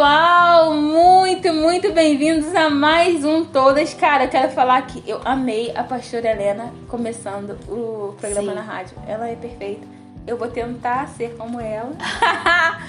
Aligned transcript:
pessoal, 0.00 0.72
muito, 0.72 1.52
muito 1.52 1.92
bem-vindos 1.92 2.54
a 2.56 2.70
mais 2.70 3.22
um 3.22 3.44
Todas. 3.44 3.92
Cara, 3.92 4.24
eu 4.24 4.28
quero 4.30 4.50
falar 4.52 4.80
que 4.86 5.02
eu 5.06 5.20
amei 5.26 5.72
a 5.76 5.84
pastora 5.84 6.30
Helena 6.30 6.72
começando 6.88 7.50
o 7.68 8.14
programa 8.18 8.48
Sim. 8.48 8.54
na 8.54 8.62
rádio. 8.62 8.96
Ela 9.06 9.28
é 9.28 9.34
perfeita. 9.34 9.86
Eu 10.26 10.38
vou 10.38 10.48
tentar 10.48 11.06
ser 11.08 11.36
como 11.36 11.60
ela. 11.60 11.92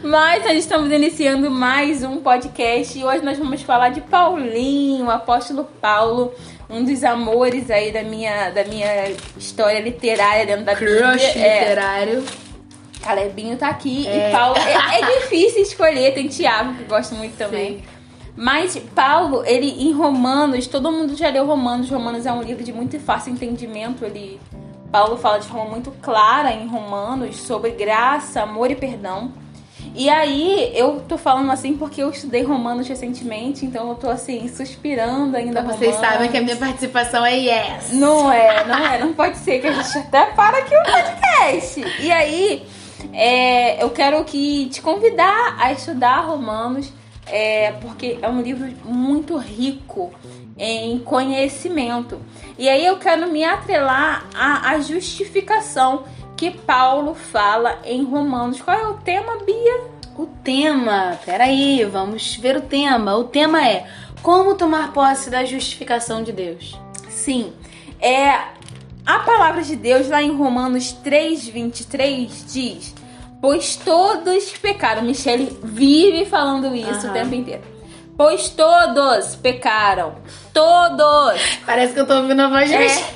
Mas 0.00 0.44
nós 0.44 0.58
estamos 0.58 0.92
iniciando 0.92 1.50
mais 1.50 2.04
um 2.04 2.18
podcast 2.18 2.96
e 2.96 3.04
hoje 3.04 3.24
nós 3.24 3.36
vamos 3.36 3.60
falar 3.62 3.88
de 3.88 4.00
Paulinho, 4.02 5.06
o 5.06 5.10
apóstolo 5.10 5.64
Paulo, 5.80 6.32
um 6.70 6.84
dos 6.84 7.02
amores 7.02 7.68
aí 7.68 7.90
da 7.90 8.04
minha, 8.04 8.50
da 8.50 8.62
minha 8.62 9.10
história 9.36 9.80
literária 9.80 10.46
dentro 10.46 10.64
da 10.64 10.76
Bíblia. 10.76 11.00
Crush 11.00 11.36
É, 11.36 11.58
literário. 11.58 12.43
Calebinho 13.04 13.56
tá 13.56 13.68
aqui 13.68 14.06
É. 14.06 14.28
e 14.28 14.32
Paulo. 14.32 14.56
É, 14.58 15.00
é 15.00 15.18
difícil 15.20 15.62
escolher, 15.62 16.14
tem 16.14 16.26
Tiago, 16.28 16.74
que 16.74 16.82
eu 16.82 16.88
gosto 16.88 17.14
muito 17.14 17.36
também. 17.36 17.76
Sim. 17.76 17.82
Mas 18.36 18.76
Paulo, 18.94 19.44
ele 19.46 19.68
em 19.84 19.92
Romanos, 19.92 20.66
todo 20.66 20.90
mundo 20.90 21.14
já 21.16 21.28
leu 21.28 21.46
Romanos. 21.46 21.88
Romanos 21.88 22.26
é 22.26 22.32
um 22.32 22.42
livro 22.42 22.64
de 22.64 22.72
muito 22.72 22.98
fácil 22.98 23.32
entendimento. 23.32 24.04
Ele, 24.04 24.40
Paulo 24.90 25.16
fala 25.16 25.38
de 25.38 25.46
forma 25.46 25.70
muito 25.70 25.92
clara 26.02 26.50
em 26.52 26.66
Romanos 26.66 27.36
sobre 27.36 27.70
graça, 27.70 28.42
amor 28.42 28.70
e 28.70 28.74
perdão. 28.74 29.30
E 29.94 30.10
aí, 30.10 30.72
eu 30.74 31.00
tô 31.06 31.16
falando 31.16 31.52
assim 31.52 31.76
porque 31.76 32.02
eu 32.02 32.10
estudei 32.10 32.42
Romanos 32.42 32.88
recentemente, 32.88 33.64
então 33.64 33.88
eu 33.90 33.94
tô 33.94 34.10
assim, 34.10 34.48
suspirando 34.48 35.36
ainda 35.36 35.60
Então 35.60 35.72
vocês 35.72 35.94
Romanos. 35.94 36.14
sabem 36.14 36.30
que 36.32 36.36
a 36.36 36.42
minha 36.42 36.56
participação 36.56 37.24
é 37.24 37.34
yes. 37.36 37.92
Não 37.92 38.32
é, 38.32 38.64
não 38.64 38.78
é. 38.84 38.98
Não 38.98 39.12
pode 39.12 39.36
ser 39.36 39.60
que 39.60 39.68
a 39.68 39.72
gente 39.72 39.98
até 39.98 40.26
para 40.26 40.58
aqui 40.58 40.74
o 40.74 40.82
podcast. 40.82 41.84
E 42.00 42.10
aí, 42.10 42.66
é, 43.12 43.82
eu 43.82 43.90
quero 43.90 44.22
que 44.24 44.66
te 44.66 44.80
convidar 44.80 45.56
a 45.58 45.72
estudar 45.72 46.20
Romanos, 46.20 46.92
é, 47.26 47.72
porque 47.80 48.18
é 48.20 48.28
um 48.28 48.40
livro 48.40 48.70
muito 48.84 49.36
rico 49.36 50.12
em 50.56 50.98
conhecimento. 50.98 52.20
E 52.58 52.68
aí 52.68 52.84
eu 52.84 52.98
quero 52.98 53.30
me 53.30 53.44
atrelar 53.44 54.28
à, 54.34 54.70
à 54.70 54.80
justificação 54.80 56.04
que 56.36 56.50
Paulo 56.50 57.14
fala 57.14 57.80
em 57.84 58.04
Romanos. 58.04 58.60
Qual 58.60 58.76
é 58.76 58.86
o 58.88 58.94
tema, 58.94 59.38
Bia? 59.44 59.94
O 60.16 60.26
tema, 60.26 61.18
peraí, 61.24 61.84
vamos 61.84 62.36
ver 62.36 62.56
o 62.56 62.62
tema. 62.62 63.16
O 63.16 63.24
tema 63.24 63.66
é 63.66 63.86
como 64.22 64.54
tomar 64.54 64.92
posse 64.92 65.28
da 65.28 65.44
justificação 65.44 66.22
de 66.22 66.32
Deus. 66.32 66.78
Sim, 67.08 67.52
é 68.00 68.38
a 69.06 69.18
palavra 69.20 69.62
de 69.62 69.76
Deus 69.76 70.08
lá 70.08 70.22
em 70.22 70.34
Romanos 70.34 70.92
3:23 71.04 72.44
diz: 72.52 72.94
"Pois 73.40 73.76
todos 73.76 74.50
pecaram". 74.60 75.02
Michele 75.02 75.58
vive 75.62 76.24
falando 76.26 76.74
isso 76.74 77.06
o 77.06 77.10
Aham. 77.10 77.12
tempo 77.12 77.34
inteiro. 77.34 77.62
Pois 78.16 78.48
todos 78.48 79.34
pecaram. 79.36 80.14
Todos 80.52 81.40
Parece 81.66 81.92
que 81.94 82.00
eu 82.00 82.06
tô 82.06 82.14
ouvindo 82.14 82.40
a 82.40 82.48
voz 82.48 82.68
de 82.68 82.76
é, 82.76 83.14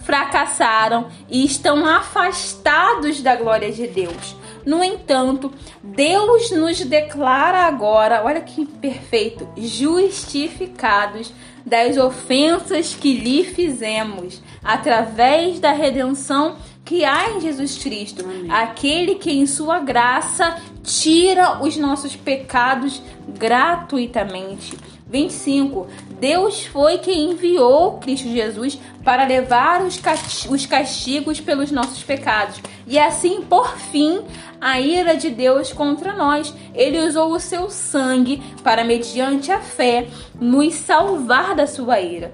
fracassaram 0.00 1.08
e 1.28 1.44
estão 1.44 1.84
afastados 1.86 3.22
da 3.22 3.36
glória 3.36 3.70
de 3.70 3.86
Deus. 3.86 4.34
No 4.64 4.82
entanto, 4.82 5.52
Deus 5.82 6.50
nos 6.50 6.80
declara 6.80 7.60
agora, 7.60 8.22
olha 8.24 8.40
que 8.40 8.66
perfeito, 8.66 9.48
justificados 9.56 11.32
das 11.64 11.96
ofensas 11.96 12.94
que 12.94 13.14
lhe 13.14 13.44
fizemos, 13.44 14.42
através 14.62 15.60
da 15.60 15.72
redenção 15.72 16.56
que 16.84 17.04
há 17.04 17.30
em 17.30 17.40
Jesus 17.40 17.78
Cristo, 17.78 18.24
Amém. 18.24 18.50
aquele 18.50 19.14
que 19.14 19.30
em 19.30 19.46
sua 19.46 19.78
graça 19.78 20.56
tira 20.82 21.62
os 21.62 21.76
nossos 21.76 22.16
pecados 22.16 23.02
gratuitamente. 23.28 24.76
25. 25.10 25.88
Deus 26.20 26.64
foi 26.66 26.98
quem 26.98 27.32
enviou 27.32 27.98
Cristo 27.98 28.28
Jesus 28.28 28.78
para 29.02 29.24
levar 29.24 29.82
os 29.82 30.66
castigos 30.66 31.40
pelos 31.40 31.70
nossos 31.72 32.02
pecados. 32.02 32.60
E 32.86 32.98
assim, 32.98 33.42
por 33.42 33.76
fim, 33.76 34.20
a 34.60 34.80
ira 34.80 35.16
de 35.16 35.30
Deus 35.30 35.72
contra 35.72 36.12
nós. 36.12 36.54
Ele 36.74 37.00
usou 37.00 37.32
o 37.32 37.40
seu 37.40 37.70
sangue 37.70 38.40
para, 38.62 38.84
mediante 38.84 39.50
a 39.50 39.60
fé, 39.60 40.06
nos 40.40 40.74
salvar 40.74 41.56
da 41.56 41.66
sua 41.66 42.00
ira. 42.00 42.32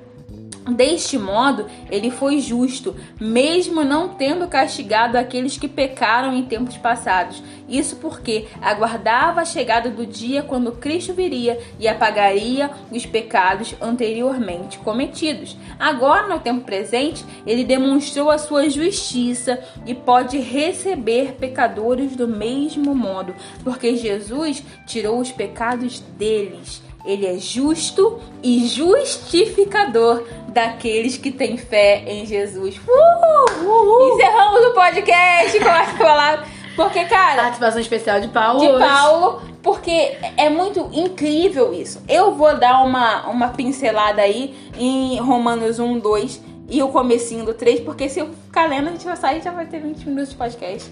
Deste 0.69 1.17
modo, 1.17 1.67
ele 1.89 2.11
foi 2.11 2.41
justo, 2.41 2.97
mesmo 3.21 3.85
não 3.85 4.09
tendo 4.09 4.49
castigado 4.49 5.17
aqueles 5.17 5.57
que 5.57 5.69
pecaram 5.69 6.37
em 6.37 6.43
tempos 6.43 6.77
passados. 6.77 7.41
Isso 7.69 7.97
porque 7.97 8.49
aguardava 8.61 9.41
a 9.41 9.45
chegada 9.45 9.89
do 9.89 10.05
dia 10.05 10.43
quando 10.43 10.73
Cristo 10.73 11.15
viria 11.15 11.61
e 11.79 11.87
apagaria 11.87 12.71
os 12.91 13.07
pecados 13.07 13.77
anteriormente 13.81 14.79
cometidos. 14.79 15.57
Agora, 15.79 16.27
no 16.27 16.41
tempo 16.41 16.65
presente, 16.65 17.25
ele 17.47 17.63
demonstrou 17.63 18.29
a 18.29 18.39
sua 18.39 18.69
justiça 18.69 19.63
e 19.87 19.95
pode 19.95 20.39
receber 20.39 21.37
pecadores 21.39 22.17
do 22.17 22.27
mesmo 22.27 22.93
modo, 22.93 23.35
porque 23.63 23.95
Jesus 23.95 24.65
tirou 24.85 25.21
os 25.21 25.31
pecados 25.31 26.01
deles. 26.01 26.86
Ele 27.07 27.27
é 27.27 27.39
justo 27.39 28.19
e 28.43 28.67
justificador 28.67 30.27
daqueles 30.49 31.17
que 31.17 31.31
têm 31.31 31.57
fé 31.57 32.03
em 32.07 32.27
Jesus. 32.27 32.81
Uhul! 32.87 34.15
Encerramos 34.15 34.67
o 34.67 34.75
podcast 34.75 35.61
com 35.61 35.69
essa 35.69 35.97
palavra. 35.97 36.47
Porque, 36.75 37.05
cara, 37.07 37.43
Participação 37.43 37.81
especial 37.81 38.21
de 38.21 38.29
Paulo. 38.29 38.61
de. 38.61 38.79
Paulo, 38.79 39.43
porque 39.63 40.17
é 40.37 40.51
muito 40.51 40.91
incrível 40.93 41.73
isso. 41.73 42.03
Eu 42.07 42.35
vou 42.35 42.57
dar 42.59 42.85
uma, 42.85 43.27
uma 43.29 43.49
pincelada 43.49 44.21
aí 44.21 44.55
em 44.79 45.19
Romanos 45.19 45.79
1, 45.79 45.99
2 45.99 46.43
e 46.69 46.83
o 46.83 46.89
comecinho 46.89 47.45
do 47.45 47.55
3, 47.55 47.81
porque 47.81 48.09
se 48.09 48.21
eu 48.21 48.29
ficar 48.47 48.69
lendo, 48.69 48.89
a 48.89 48.93
gente 48.93 49.07
vai 49.07 49.17
sair 49.17 49.39
e 49.39 49.43
já 49.43 49.53
vai 49.53 49.67
ter 49.67 49.81
20 49.81 50.05
minutos 50.07 50.31
de 50.31 50.37
podcast. 50.37 50.91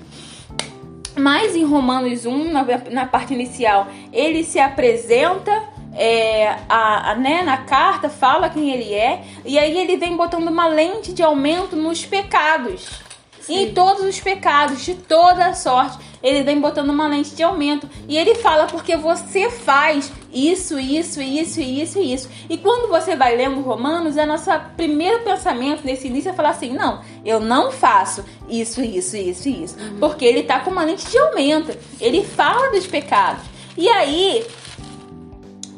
Mas 1.17 1.55
em 1.55 1.65
Romanos 1.65 2.27
1, 2.27 2.51
na, 2.51 2.65
na 2.91 3.07
parte 3.07 3.35
inicial, 3.35 3.87
ele 4.13 4.43
se 4.43 4.59
apresenta 4.59 5.74
é, 5.97 6.57
a, 6.69 7.11
a- 7.11 7.15
né, 7.15 7.43
na 7.43 7.59
carta, 7.59 8.09
fala 8.09 8.49
quem 8.51 8.71
ele 8.71 8.93
é, 8.95 9.23
e 9.45 9.59
aí 9.59 9.77
ele 9.79 9.97
vem 9.97 10.17
botando 10.17 10.49
uma 10.49 10.67
lente 10.67 11.13
de 11.13 11.23
aumento 11.23 11.77
nos 11.77 12.05
pecados. 12.05 13.03
Em 13.47 13.75
todos 13.75 14.03
os 14.05 14.19
pecados, 14.21 14.83
de 14.83 14.95
toda 14.95 15.45
a 15.45 15.53
sorte, 15.53 15.99
ele 16.23 16.43
vem 16.43 16.59
botando 16.59 16.89
uma 16.89 17.07
lente 17.07 17.35
de 17.35 17.43
aumento. 17.43 17.87
E 18.09 18.17
ele 18.17 18.35
fala 18.37 18.65
porque 18.65 18.97
você 18.97 19.51
faz 19.51 20.11
isso, 20.33 20.79
isso, 20.79 21.21
isso, 21.21 21.61
isso 21.61 21.99
e 21.99 22.15
isso. 22.15 22.31
E 22.49 22.57
quando 22.57 22.89
você 22.89 23.15
vai 23.15 23.37
lendo 23.37 23.61
Romanos, 23.61 24.17
é 24.17 24.25
nosso 24.25 24.49
primeiro 24.79 25.23
pensamento 25.25 25.85
nesse 25.85 26.07
início 26.07 26.31
é 26.31 26.33
falar 26.33 26.51
assim: 26.51 26.73
não, 26.73 27.03
eu 27.23 27.39
não 27.39 27.71
faço 27.71 28.25
isso, 28.49 28.81
isso, 28.83 29.15
isso 29.15 29.47
e 29.47 29.63
isso. 29.65 29.77
Porque 30.01 30.25
ele 30.25 30.45
tá 30.45 30.61
com 30.61 30.71
uma 30.71 30.83
lente 30.83 31.07
de 31.11 31.19
aumento. 31.19 31.77
Ele 32.01 32.25
fala 32.25 32.71
dos 32.71 32.87
pecados. 32.87 33.43
E 33.77 33.87
aí, 33.91 34.43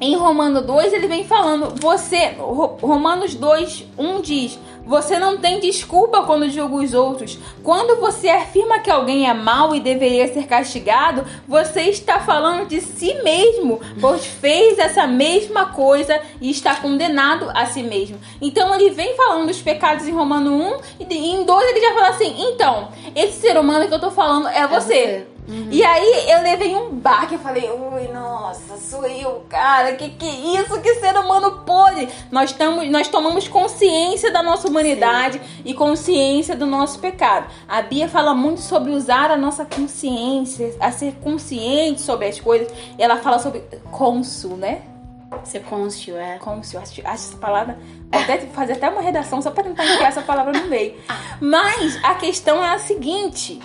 em 0.01 0.15
Romano 0.17 0.61
2, 0.61 0.93
ele 0.93 1.07
vem 1.07 1.25
falando, 1.25 1.75
você, 1.81 2.35
Ro- 2.39 2.77
Romanos 2.83 3.35
2, 3.35 3.85
1 3.99 4.21
diz, 4.21 4.59
você 4.85 5.19
não 5.19 5.39
tem 5.39 5.59
desculpa 5.59 6.23
quando 6.23 6.49
julga 6.51 6.77
os 6.77 6.95
outros. 6.95 7.39
Quando 7.63 7.99
você 8.01 8.29
afirma 8.29 8.79
que 8.79 8.91
alguém 8.91 9.29
é 9.29 9.35
mau 9.35 9.75
e 9.75 9.81
deveria 9.81 10.33
ser 10.33 10.47
castigado, 10.47 11.25
você 11.49 11.83
está 11.83 12.21
falando 12.21 12.69
de 12.69 12.81
si 12.81 13.15
mesmo, 13.25 13.81
pois 14.01 14.25
fez 14.27 14.79
essa 14.79 15.05
mesma 15.07 15.67
coisa 15.73 16.21
e 16.41 16.51
está 16.51 16.77
condenado 16.77 17.51
a 17.53 17.67
si 17.67 17.83
mesmo. 17.83 18.19
Então 18.41 18.73
ele 18.75 18.91
vem 18.91 19.17
falando 19.17 19.49
dos 19.49 19.61
pecados 19.61 20.07
em 20.07 20.13
Romano 20.13 20.53
1 21.01 21.05
e 21.11 21.15
em 21.17 21.45
2 21.45 21.69
ele 21.69 21.81
já 21.81 21.95
fala 21.95 22.09
assim, 22.11 22.35
então, 22.39 22.89
esse 23.15 23.41
ser 23.41 23.59
humano 23.59 23.89
que 23.89 23.95
eu 23.95 24.01
tô 24.01 24.11
falando 24.13 24.47
é 24.49 24.67
você. 24.69 24.77
você. 24.77 25.27
E 25.71 25.85
aí 25.85 26.31
eu 26.31 26.43
levei 26.43 26.75
um 26.75 26.91
baque, 26.91 27.35
eu 27.35 27.39
falei, 27.39 27.71
ui, 27.71 28.09
nossa, 28.09 28.77
sou 28.79 29.07
eu, 29.07 29.45
cara, 29.49 29.95
que 29.95 30.11
que 30.11 30.27
é 30.27 30.61
isso, 30.61 30.81
que 30.81 30.95
ser 30.97 31.17
humano 31.17 31.63
pode? 31.65 32.09
Nós, 32.31 32.53
tamo, 32.53 32.85
nós 32.85 33.09
tomamos 33.09 33.47
consciência 33.47 34.33
da 34.33 34.43
nossa 34.43 34.69
humanidade 34.69 35.41
e 35.65 35.73
consciência 35.73 36.57
do 36.57 36.67
nosso 36.67 36.99
pecado. 36.99 37.47
A 37.69 37.83
Bia 37.83 38.09
fala 38.09 38.35
muito 38.35 38.61
sobre 38.61 38.91
usar 38.91 39.31
a 39.31 39.37
nossa 39.37 39.65
consciência, 39.65 40.75
a 40.81 40.91
ser 40.91 41.15
consciente 41.23 42.01
sobre 42.01 42.27
as 42.27 42.41
coisas. 42.41 42.69
E 42.99 43.03
ela 43.03 43.17
fala 43.17 43.39
sobre 43.39 43.61
cônsul, 43.91 44.57
né? 44.57 44.83
Ser 45.45 45.61
cônscio, 45.61 46.17
é. 46.17 46.39
Cônsul, 46.39 46.81
acho, 46.81 47.01
acho 47.01 47.05
essa 47.05 47.37
palavra. 47.37 47.79
Vou 48.11 48.21
até 48.21 48.39
fazer 48.39 48.75
até 48.75 48.89
uma 48.89 49.01
redação 49.01 49.43
só 49.43 49.51
pra 49.51 49.63
tentar 49.65 49.85
enfiar 49.85 50.09
essa 50.09 50.23
palavra 50.23 50.53
no 50.53 50.69
meio. 50.69 50.95
Mas 51.41 51.99
a 52.03 52.15
questão 52.15 52.65
é 52.65 52.75
a 52.75 52.79
seguinte 52.79 53.61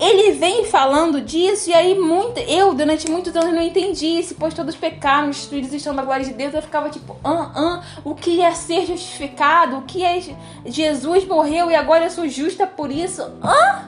ele 0.00 0.32
vem 0.32 0.64
falando 0.64 1.20
disso 1.20 1.70
e 1.70 1.74
aí 1.74 1.98
muito, 1.98 2.38
eu 2.40 2.74
durante 2.74 3.10
muitos 3.10 3.34
anos 3.36 3.54
não 3.54 3.62
entendi 3.62 4.22
se 4.22 4.34
pois 4.34 4.54
todos 4.54 4.74
pecaram, 4.74 5.28
os 5.30 5.44
filhos 5.44 5.72
estão 5.72 5.94
da 5.94 6.02
glória 6.02 6.24
de 6.24 6.32
Deus, 6.32 6.54
eu 6.54 6.62
ficava 6.62 6.88
tipo, 6.88 7.16
ah, 7.22 7.52
ah, 7.54 7.82
o 8.04 8.14
que 8.14 8.40
é 8.40 8.52
ser 8.52 8.86
justificado, 8.86 9.78
o 9.78 9.82
que 9.82 10.02
é 10.02 10.20
Jesus 10.64 11.26
morreu 11.26 11.70
e 11.70 11.74
agora 11.74 12.04
eu 12.04 12.10
sou 12.10 12.28
justa 12.28 12.66
por 12.66 12.90
isso, 12.90 13.22
ah, 13.42 13.84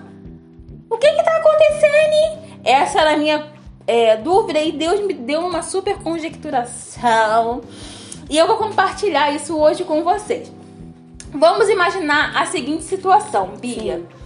o 0.90 0.98
que 0.98 1.10
que 1.10 1.22
tá 1.22 1.36
acontecendo? 1.36 2.54
Essa 2.64 3.00
era 3.00 3.14
a 3.14 3.16
minha 3.16 3.52
é, 3.86 4.16
dúvida 4.16 4.60
e 4.60 4.72
Deus 4.72 5.00
me 5.00 5.12
deu 5.12 5.40
uma 5.40 5.62
super 5.62 5.98
conjecturação. 5.98 7.62
E 8.30 8.38
eu 8.38 8.46
vou 8.46 8.56
compartilhar 8.56 9.30
isso 9.32 9.56
hoje 9.56 9.84
com 9.84 10.02
vocês. 10.02 10.50
Vamos 11.32 11.68
imaginar 11.68 12.34
a 12.34 12.46
seguinte 12.46 12.84
situação, 12.84 13.48
Bia. 13.60 13.98
Sim. 13.98 14.23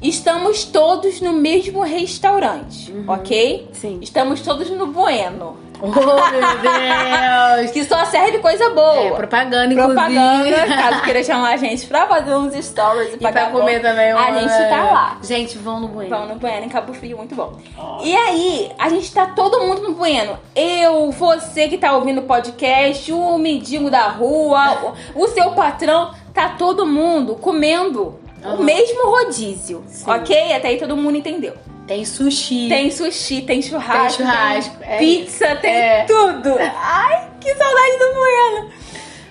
Estamos 0.00 0.64
todos 0.64 1.20
no 1.20 1.32
mesmo 1.32 1.82
restaurante, 1.82 2.94
ok? 3.08 3.68
Sim. 3.72 3.98
Estamos 4.00 4.40
todos 4.42 4.70
no 4.70 4.86
Bueno, 4.86 5.56
Oh, 5.80 5.86
meu 5.86 7.60
Deus! 7.62 7.70
que 7.72 7.84
só 7.84 8.04
serve 8.04 8.38
coisa 8.38 8.70
boa. 8.70 8.96
É, 8.96 9.10
propaganda, 9.12 9.66
inclusive. 9.72 9.94
Propaganda, 9.94 10.66
caso 10.76 11.02
queira 11.02 11.22
chamar 11.24 11.54
a 11.54 11.56
gente 11.56 11.86
pra 11.86 12.06
fazer 12.08 12.34
uns 12.34 12.52
stories 12.64 13.12
e, 13.12 13.14
E 13.14 13.18
pra 13.18 13.32
pagar 13.32 13.52
comer 13.52 13.76
conta, 13.76 13.88
também. 13.88 14.10
A 14.10 14.16
uma- 14.16 14.40
gente 14.40 14.68
tá 14.68 14.82
lá. 14.90 15.18
Gente, 15.22 15.58
vão 15.58 15.78
no 15.80 15.88
Bueno. 15.88 16.10
Pão 16.10 16.26
no 16.26 16.34
Bueno, 16.36 16.66
em 16.66 16.68
Cabo 16.68 16.92
Frio, 16.94 17.16
muito 17.16 17.34
bom. 17.36 17.58
E 18.02 18.14
aí, 18.16 18.72
a 18.78 18.88
gente 18.88 19.12
tá 19.12 19.26
todo 19.26 19.60
mundo 19.60 19.82
no 19.82 19.94
Bueno. 19.94 20.36
Eu, 20.54 21.10
você 21.12 21.68
que 21.68 21.78
tá 21.78 21.92
ouvindo 21.92 22.22
o 22.22 22.24
podcast, 22.24 23.12
o 23.12 23.38
mendigo 23.38 23.88
da 23.88 24.08
rua, 24.08 24.94
o, 25.14 25.22
o 25.24 25.28
seu 25.28 25.52
patrão, 25.52 26.12
tá 26.34 26.50
todo 26.50 26.84
mundo 26.86 27.36
comendo 27.36 28.18
o 28.44 28.48
Aham. 28.48 28.62
mesmo 28.64 29.10
rodízio, 29.10 29.84
Sim. 29.88 30.10
ok? 30.10 30.52
Até 30.52 30.68
aí 30.68 30.78
todo 30.78 30.96
mundo 30.96 31.16
entendeu. 31.18 31.54
Tem 31.86 32.04
sushi. 32.04 32.68
Tem 32.68 32.90
sushi, 32.90 33.42
tem 33.42 33.62
churrasco, 33.62 34.18
Tem 34.18 34.26
churrasco, 34.26 34.76
tem 34.78 34.88
é 34.88 34.98
pizza, 34.98 35.56
tem 35.56 35.70
É. 35.70 36.04
tudo. 36.04 36.56
Ai, 36.58 37.28
que 37.40 37.54
saudade 37.54 37.98
do 37.98 38.14
Bueno. 38.14 38.70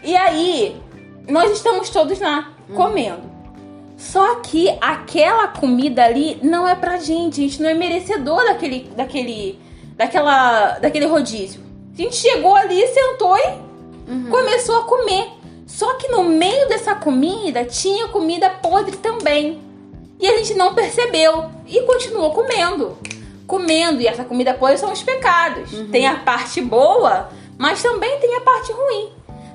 E 0.04 0.16
aí, 0.16 0.76
nós 1.30 1.52
estamos 1.52 1.90
todos 1.90 2.20
lá 2.20 2.52
Hum. 2.70 2.74
comendo. 2.76 3.28
Só 3.96 4.36
que 4.36 4.70
aquela 4.82 5.48
comida 5.48 6.04
ali 6.06 6.40
não 6.44 6.68
é 6.68 6.76
pra 6.76 6.98
gente, 6.98 7.42
a 7.42 7.44
gente 7.44 7.62
não 7.62 7.70
é 7.70 7.74
merecedor 7.74 8.44
daquele 8.46 8.90
daquele 8.96 9.60
daquela 9.96 10.78
daquele 10.80 11.06
rodízio. 11.08 11.62
A 11.94 12.02
gente 12.02 12.16
chegou 12.16 12.56
ali, 12.56 12.86
sentou 12.88 13.36
e 13.38 13.68
Uhum. 14.12 14.30
começou 14.30 14.78
a 14.80 14.84
comer. 14.84 15.28
Só 15.68 15.96
que 15.96 16.08
no 16.08 16.24
meio 16.24 16.68
dessa 16.70 16.96
comida 16.96 17.66
tinha 17.66 18.08
comida 18.08 18.50
podre 18.50 18.96
também. 18.96 19.62
E 20.20 20.28
a 20.28 20.38
gente 20.38 20.56
não 20.56 20.74
percebeu 20.74 21.52
e 21.68 21.82
continuou 21.82 22.32
comendo. 22.32 22.98
Comendo, 23.46 24.02
e 24.02 24.08
essa 24.08 24.24
comida 24.24 24.54
podre 24.54 24.78
são 24.78 24.92
os 24.92 25.04
pecados. 25.04 25.70
Tem 25.92 26.08
a 26.08 26.16
parte 26.16 26.62
boa, 26.62 27.30
mas 27.58 27.84
também 27.84 28.18
tem 28.20 28.36
a 28.38 28.42
parte 28.42 28.72
ruim. 28.72 29.10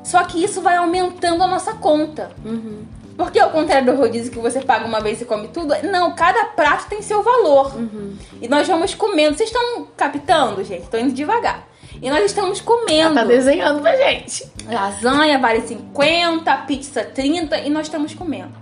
Só 0.04 0.22
que 0.24 0.42
isso 0.42 0.60
vai 0.60 0.76
aumentando 0.76 1.42
a 1.42 1.48
nossa 1.48 1.72
conta. 1.74 2.30
Uhum. 2.44 2.84
Porque 3.16 3.38
ao 3.38 3.50
contrário 3.50 3.92
do 3.92 3.98
rodízio 3.98 4.32
que 4.32 4.38
você 4.38 4.60
paga 4.60 4.86
uma 4.86 5.00
vez 5.00 5.20
e 5.20 5.24
come 5.24 5.48
tudo, 5.48 5.74
não, 5.90 6.14
cada 6.14 6.44
prato 6.46 6.88
tem 6.88 7.02
seu 7.02 7.22
valor. 7.22 7.74
Uhum. 7.74 8.16
E 8.40 8.48
nós 8.48 8.66
vamos 8.66 8.94
comendo. 8.94 9.36
Vocês 9.36 9.48
estão 9.48 9.86
captando, 9.96 10.62
gente? 10.62 10.88
Tô 10.88 10.98
indo 10.98 11.12
devagar. 11.12 11.66
E 12.02 12.10
nós 12.10 12.24
estamos 12.24 12.60
comendo. 12.60 13.14
Tá 13.14 13.22
desenhando 13.22 13.80
pra 13.80 13.96
gente. 13.96 14.44
Lasanha 14.66 15.38
vale 15.38 15.60
50, 15.60 16.56
pizza 16.66 17.04
30 17.04 17.60
e 17.60 17.70
nós 17.70 17.86
estamos 17.86 18.12
comendo. 18.12 18.60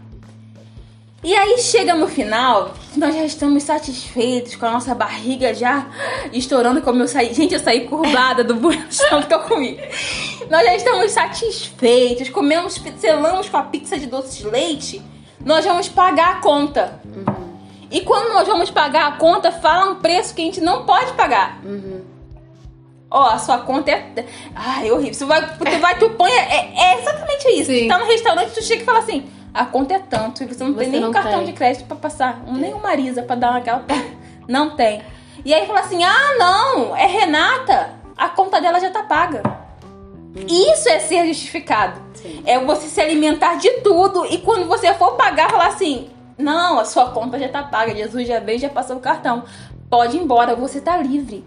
E 1.25 1.35
aí 1.35 1.59
chega 1.59 1.95
no 1.95 2.07
final, 2.07 2.75
nós 2.97 3.15
já 3.15 3.25
estamos 3.25 3.63
satisfeitos 3.63 4.57
com 4.57 4.65
a 4.67 4.71
nossa 4.71 4.95
barriga 4.95 5.55
já 5.55 5.87
estourando 6.33 6.83
como 6.83 7.03
eu 7.03 7.09
saí. 7.09 7.33
Gente, 7.33 7.55
eu 7.55 7.61
saí 7.61 7.87
curvada 7.87 8.45
do 8.45 8.59
chão 8.91 9.23
que 9.25 9.33
eu 9.33 9.41
comi. 9.41 9.79
Nós 10.51 10.63
já 10.63 10.75
estamos 10.77 11.11
satisfeitos, 11.11 12.29
comemos, 12.29 12.81
selamos 12.99 13.49
com 13.49 13.57
a 13.57 13.63
pizza 13.63 13.99
de 13.99 14.07
doce 14.07 14.43
de 14.43 14.49
leite. 14.49 15.03
Nós 15.43 15.65
vamos 15.65 15.89
pagar 15.89 16.37
a 16.37 16.41
conta. 16.41 17.01
E 17.91 18.03
quando 18.03 18.33
nós 18.35 18.47
vamos 18.47 18.71
pagar 18.71 19.09
a 19.09 19.13
conta, 19.13 19.51
fala 19.51 19.93
um 19.93 19.95
preço 19.97 20.35
que 20.35 20.43
a 20.43 20.45
gente 20.45 20.61
não 20.61 20.85
pode 20.85 21.13
pagar. 21.15 21.59
Uhum. 21.65 22.10
Ó, 23.11 23.25
a 23.27 23.39
sua 23.39 23.59
conta 23.59 23.91
é. 23.91 24.25
Ai, 24.55 24.89
é 24.89 24.93
horrível. 24.93 25.19
Tu 25.19 25.27
vai, 25.27 25.57
tu 25.57 25.79
vai, 25.81 25.99
tu 25.99 26.11
põe. 26.11 26.31
É, 26.31 26.73
é 26.77 26.99
exatamente 27.01 27.49
isso. 27.49 27.71
Sim. 27.71 27.83
Tu 27.83 27.89
tá 27.89 27.99
no 27.99 28.07
restaurante, 28.07 28.55
tu 28.55 28.63
chega 28.63 28.83
e 28.83 28.85
fala 28.85 29.01
assim: 29.01 29.29
a 29.53 29.65
conta 29.67 29.95
é 29.95 29.99
tanto. 29.99 30.45
E 30.45 30.47
você 30.47 30.63
não 30.63 30.75
tem 30.75 30.85
Você 30.85 30.91
nem 30.93 31.01
não 31.01 31.11
um 31.11 31.13
cartão 31.13 31.39
tem. 31.39 31.47
de 31.47 31.53
crédito 31.53 31.87
pra 31.87 31.97
passar. 31.97 32.43
Um, 32.47 32.55
nem 32.55 32.73
uma 32.73 32.83
Marisa 32.83 33.23
pra 33.23 33.35
dar 33.35 33.51
uma 33.51 33.59
aquela. 33.59 33.85
Não 34.49 34.75
tem. 34.75 35.01
E 35.45 35.55
aí 35.55 35.67
fala 35.67 35.81
assim: 35.81 36.03
ah, 36.03 36.37
não, 36.39 36.97
é 36.97 37.07
Renata. 37.07 37.91
A 38.17 38.29
conta 38.29 38.61
dela 38.61 38.81
já 38.81 38.91
tá 38.91 39.05
paga. 39.05 39.43
Isso 40.49 40.89
é 40.89 40.99
ser 40.99 41.27
justificado. 41.27 42.01
Sim. 42.15 42.43
É 42.45 42.59
você 42.59 42.89
se 42.89 43.01
alimentar 43.01 43.57
de 43.57 43.71
tudo 43.81 44.27
e 44.27 44.39
quando 44.39 44.67
você 44.67 44.93
for 44.95 45.13
pagar, 45.13 45.51
falar 45.51 45.69
assim: 45.69 46.11
não, 46.37 46.79
a 46.79 46.85
sua 46.85 47.11
conta 47.11 47.39
já 47.39 47.49
tá 47.49 47.63
paga, 47.63 47.95
Jesus 47.95 48.27
já 48.27 48.41
veio, 48.41 48.59
já 48.59 48.69
passou 48.69 48.97
o 48.97 49.01
cartão. 49.01 49.45
Pode 49.89 50.17
ir 50.17 50.21
embora, 50.21 50.55
você 50.55 50.81
tá 50.81 50.97
livre. 50.97 51.45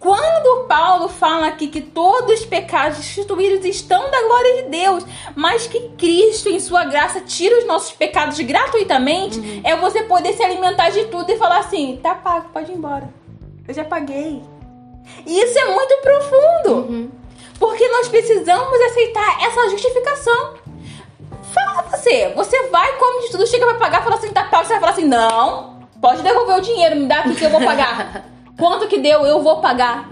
Quando 0.00 0.66
Paulo 0.68 1.08
fala 1.08 1.48
aqui 1.48 1.66
que 1.66 1.80
todos 1.80 2.40
os 2.40 2.46
pecados 2.46 2.98
instituídos 2.98 3.64
estão 3.64 4.10
da 4.10 4.22
glória 4.22 4.62
de 4.62 4.68
Deus, 4.68 5.04
mas 5.34 5.66
que 5.66 5.88
Cristo, 5.98 6.48
em 6.48 6.60
sua 6.60 6.84
graça, 6.84 7.20
tira 7.20 7.58
os 7.58 7.66
nossos 7.66 7.92
pecados 7.92 8.38
gratuitamente, 8.40 9.60
é 9.64 9.74
você 9.74 10.04
poder 10.04 10.34
se 10.34 10.42
alimentar 10.42 10.90
de 10.90 11.06
tudo 11.06 11.30
e 11.30 11.36
falar 11.36 11.58
assim: 11.58 11.98
tá 12.00 12.14
pago, 12.14 12.50
pode 12.52 12.70
ir 12.70 12.76
embora. 12.76 13.12
Eu 13.66 13.74
já 13.74 13.84
paguei. 13.84 14.40
E 15.26 15.40
isso 15.40 15.58
é 15.58 15.74
muito 15.74 15.96
profundo. 16.00 16.74
Uhum. 16.74 17.10
Porque 17.58 17.88
nós 17.88 18.08
precisamos 18.08 18.80
aceitar 18.80 19.44
essa 19.44 19.70
justificação. 19.70 20.54
Fala 21.52 21.82
você, 21.82 22.32
você 22.36 22.68
vai, 22.68 22.92
come 22.98 23.26
de 23.26 23.32
tudo, 23.32 23.46
chega 23.46 23.66
pra 23.66 23.74
pagar, 23.74 24.04
fala 24.04 24.16
assim, 24.16 24.30
tá 24.30 24.44
pago, 24.44 24.64
você 24.64 24.74
vai 24.74 24.80
falar 24.80 24.92
assim, 24.92 25.04
não, 25.04 25.80
pode 26.00 26.22
devolver 26.22 26.58
o 26.58 26.60
dinheiro, 26.60 26.94
me 26.94 27.06
dá 27.06 27.20
aqui 27.20 27.34
que 27.34 27.44
eu 27.44 27.50
vou 27.50 27.60
pagar. 27.60 28.24
Quanto 28.58 28.88
que 28.88 28.98
deu, 28.98 29.24
eu 29.24 29.42
vou 29.42 29.60
pagar. 29.60 30.08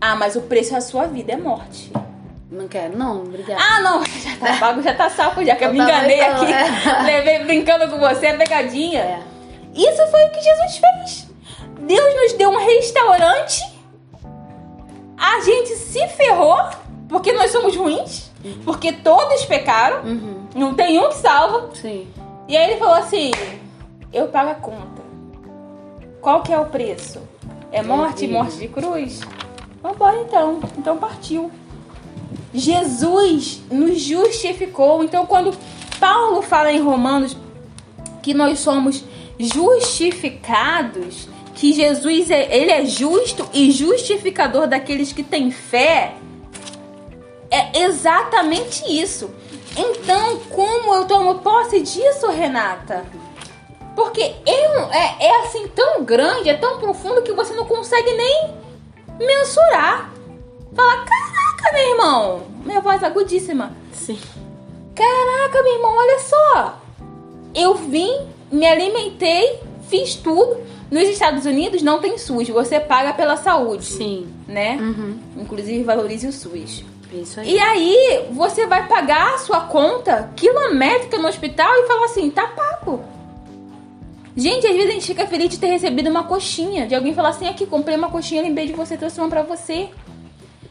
Ah, 0.00 0.14
mas 0.16 0.36
o 0.36 0.42
preço 0.42 0.74
é 0.74 0.78
a 0.78 0.80
sua 0.80 1.06
vida, 1.06 1.32
é 1.32 1.36
morte. 1.36 1.92
Não 2.50 2.66
quero, 2.66 2.96
não, 2.96 3.22
obrigada. 3.22 3.60
Ah, 3.62 3.80
não, 3.80 4.04
já 4.06 4.36
tá 4.36 4.56
pago, 4.58 4.82
já 4.82 4.94
tá 4.94 5.10
salvo, 5.10 5.44
já 5.44 5.54
que 5.54 5.64
eu 5.64 5.68
Eu 5.68 5.74
me 5.74 5.80
enganei 5.80 6.20
então, 6.20 6.42
aqui. 6.42 6.52
é. 6.52 7.02
Levei 7.04 7.38
brincando 7.44 7.88
com 7.88 7.98
você, 7.98 8.26
é 8.26 8.36
pegadinha. 8.36 9.00
É. 9.00 9.20
Isso 9.74 10.06
foi 10.10 10.24
o 10.24 10.30
que 10.30 10.40
Jesus 10.40 10.78
fez. 10.78 11.28
Deus 11.80 12.14
nos 12.16 12.32
deu 12.34 12.50
um 12.50 12.56
restaurante. 12.58 13.62
A 15.16 15.40
gente 15.40 15.74
se 15.76 16.06
ferrou 16.08 16.56
porque 17.08 17.32
nós 17.32 17.50
somos 17.50 17.74
ruins, 17.76 18.30
porque 18.64 18.92
todos 18.92 19.44
pecaram, 19.44 20.02
Uhum. 20.04 20.46
não 20.54 20.74
tem 20.74 20.98
um 20.98 21.08
que 21.08 21.16
salva. 21.16 21.70
Sim. 21.74 22.08
E 22.48 22.56
aí 22.56 22.70
ele 22.70 22.78
falou 22.78 22.94
assim: 22.94 23.30
"Eu 24.12 24.28
pago 24.28 24.50
a 24.50 24.54
conta. 24.54 25.02
Qual 26.20 26.42
que 26.42 26.52
é 26.52 26.58
o 26.58 26.66
preço? 26.66 27.20
É 27.70 27.82
morte, 27.82 28.26
morte 28.26 28.56
de 28.56 28.68
cruz? 28.68 29.20
Vambora 29.82 30.20
então. 30.20 30.60
Então 30.76 30.96
partiu. 30.96 31.50
Jesus 32.52 33.60
nos 33.70 34.00
justificou. 34.00 35.04
Então 35.04 35.26
quando 35.26 35.56
Paulo 36.00 36.42
fala 36.42 36.72
em 36.72 36.80
Romanos 36.80 37.36
que 38.22 38.32
nós 38.34 38.58
somos 38.58 39.04
justificados, 39.38 41.28
que 41.54 41.72
Jesus 41.72 42.30
é, 42.30 42.56
ele 42.56 42.70
é 42.70 42.84
justo 42.84 43.48
e 43.52 43.70
justificador 43.70 44.66
daqueles 44.66 45.12
que 45.12 45.22
têm 45.22 45.50
fé, 45.50 46.14
é 47.50 47.84
exatamente 47.84 48.84
isso. 48.88 49.30
Então, 49.76 50.38
como 50.50 50.94
eu 50.94 51.04
tomo 51.04 51.36
posse 51.36 51.80
disso, 51.80 52.28
Renata? 52.30 53.04
Porque 53.98 54.22
é, 54.22 54.36
é, 54.46 55.26
é 55.26 55.40
assim 55.40 55.66
tão 55.74 56.04
grande, 56.04 56.48
é 56.48 56.54
tão 56.54 56.78
profundo 56.78 57.20
que 57.20 57.32
você 57.32 57.52
não 57.52 57.64
consegue 57.64 58.12
nem 58.12 58.54
mensurar. 59.18 60.12
Fala, 60.72 61.04
caraca, 61.04 61.72
meu 61.72 61.90
irmão. 61.90 62.42
Minha 62.64 62.80
voz 62.80 63.02
agudíssima. 63.02 63.72
Sim. 63.92 64.16
Caraca, 64.94 65.64
meu 65.64 65.74
irmão, 65.74 65.96
olha 65.96 66.18
só. 66.20 66.80
Eu 67.52 67.74
vim, 67.74 68.20
me 68.52 68.68
alimentei, 68.68 69.58
fiz 69.88 70.14
tudo. 70.14 70.58
Nos 70.88 71.08
Estados 71.08 71.44
Unidos 71.44 71.82
não 71.82 72.00
tem 72.00 72.16
SUS, 72.18 72.48
você 72.50 72.78
paga 72.78 73.12
pela 73.12 73.36
saúde, 73.36 73.84
Sim. 73.84 74.32
né? 74.46 74.78
Uhum. 74.80 75.18
Inclusive 75.38 75.82
valorize 75.82 76.24
o 76.24 76.32
SUS. 76.32 76.84
Isso 77.12 77.40
aí. 77.40 77.54
E 77.54 77.58
aí 77.58 78.28
você 78.30 78.64
vai 78.64 78.86
pagar 78.86 79.34
a 79.34 79.38
sua 79.38 79.62
conta 79.62 80.30
quilométrica 80.36 81.18
no 81.18 81.26
hospital 81.26 81.68
e 81.78 81.86
falar 81.88 82.04
assim, 82.04 82.30
tá 82.30 82.46
pago. 82.46 83.02
Gente, 84.38 84.68
às 84.68 84.72
vezes 84.72 84.90
a 84.90 84.92
gente 84.92 85.06
fica 85.08 85.26
feliz 85.26 85.48
de 85.48 85.58
ter 85.58 85.66
recebido 85.66 86.08
uma 86.08 86.22
coxinha. 86.22 86.86
De 86.86 86.94
alguém 86.94 87.12
falar 87.12 87.30
assim, 87.30 87.48
aqui, 87.48 87.66
comprei 87.66 87.96
uma 87.96 88.08
coxinha, 88.08 88.40
lembrei 88.40 88.68
de 88.68 88.72
você, 88.72 88.96
trouxe 88.96 89.18
uma 89.18 89.28
pra 89.28 89.42
você. 89.42 89.88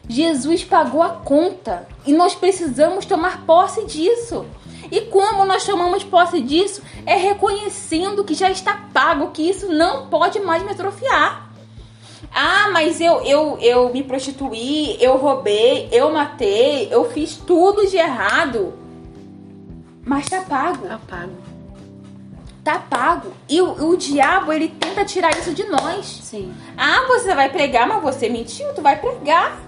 Jesus 0.08 0.64
pagou 0.64 1.02
a 1.02 1.10
conta 1.10 1.86
e 2.06 2.14
nós 2.14 2.34
precisamos 2.34 3.04
tomar 3.04 3.44
posse 3.44 3.84
disso. 3.84 4.46
E 4.90 5.02
como 5.02 5.44
nós 5.44 5.66
tomamos 5.66 6.02
posse 6.02 6.40
disso? 6.40 6.80
É 7.04 7.14
reconhecendo 7.14 8.24
que 8.24 8.32
já 8.32 8.50
está 8.50 8.88
pago, 8.90 9.32
que 9.32 9.42
isso 9.42 9.68
não 9.70 10.06
pode 10.06 10.40
mais 10.40 10.62
me 10.62 10.70
atrofiar. 10.70 11.50
Ah, 12.34 12.70
mas 12.72 13.02
eu, 13.02 13.20
eu, 13.20 13.58
eu 13.60 13.92
me 13.92 14.02
prostituí, 14.02 14.96
eu 14.98 15.18
roubei, 15.18 15.90
eu 15.92 16.10
matei, 16.10 16.88
eu 16.90 17.04
fiz 17.10 17.36
tudo 17.36 17.86
de 17.86 17.98
errado. 17.98 18.72
Mas 20.06 20.24
tá 20.24 20.40
pago. 20.40 20.86
Apago. 20.90 21.47
Tá 22.68 22.78
pago. 22.78 23.32
E 23.48 23.62
o, 23.62 23.88
o 23.88 23.96
diabo, 23.96 24.52
ele 24.52 24.68
tenta 24.68 25.02
tirar 25.02 25.30
isso 25.30 25.54
de 25.54 25.64
nós. 25.64 26.04
Sim. 26.22 26.52
Ah, 26.76 27.06
você 27.08 27.34
vai 27.34 27.48
pregar, 27.48 27.88
mas 27.88 28.02
você 28.02 28.28
mentiu, 28.28 28.74
tu 28.74 28.82
vai 28.82 28.96
pregar. 29.00 29.58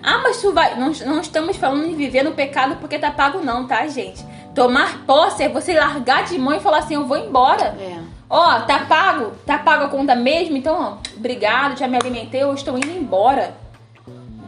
Ah, 0.00 0.20
mas 0.22 0.40
tu 0.40 0.52
vai. 0.52 0.78
Não, 0.78 0.92
não 1.06 1.20
estamos 1.20 1.56
falando 1.56 1.84
em 1.84 1.96
viver 1.96 2.22
no 2.22 2.32
pecado 2.32 2.76
porque 2.76 2.96
tá 2.96 3.10
pago, 3.10 3.40
não, 3.40 3.66
tá, 3.66 3.84
gente? 3.88 4.24
Tomar 4.54 5.04
posse 5.04 5.42
é 5.42 5.48
você 5.48 5.74
largar 5.74 6.24
de 6.24 6.38
mão 6.38 6.54
e 6.54 6.60
falar 6.60 6.78
assim: 6.78 6.94
eu 6.94 7.06
vou 7.06 7.16
embora. 7.16 7.74
É. 7.80 7.98
Ó, 8.30 8.60
tá 8.60 8.80
pago? 8.80 9.32
Tá 9.44 9.58
pago 9.58 9.84
a 9.84 9.88
conta 9.88 10.14
mesmo? 10.14 10.56
Então, 10.56 10.80
ó, 10.80 11.16
obrigado, 11.16 11.76
já 11.76 11.88
me 11.88 11.96
alimentei, 11.96 12.42
eu 12.42 12.54
estou 12.54 12.76
indo 12.76 12.90
embora. 12.90 13.54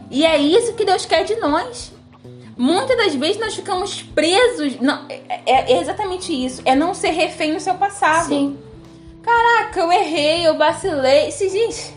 E 0.09 0.25
é 0.25 0.37
isso 0.37 0.73
que 0.73 0.85
Deus 0.85 1.05
quer 1.05 1.25
de 1.25 1.35
nós. 1.35 1.91
Muitas 2.57 2.97
das 2.97 3.15
vezes 3.15 3.39
nós 3.39 3.53
ficamos 3.53 4.01
presos. 4.01 4.79
Não, 4.79 5.05
é, 5.09 5.21
é- 5.45 5.79
exatamente 5.79 6.33
isso. 6.33 6.61
É 6.65 6.75
não 6.75 6.93
ser 6.93 7.11
refém 7.11 7.53
no 7.53 7.59
seu 7.59 7.75
passado. 7.75 8.27
Sim. 8.29 8.57
Caraca, 9.21 9.79
eu 9.79 9.91
errei, 9.91 10.47
eu 10.47 10.57
vacilei. 10.57 11.29
Se, 11.31 11.49
gente, 11.49 11.93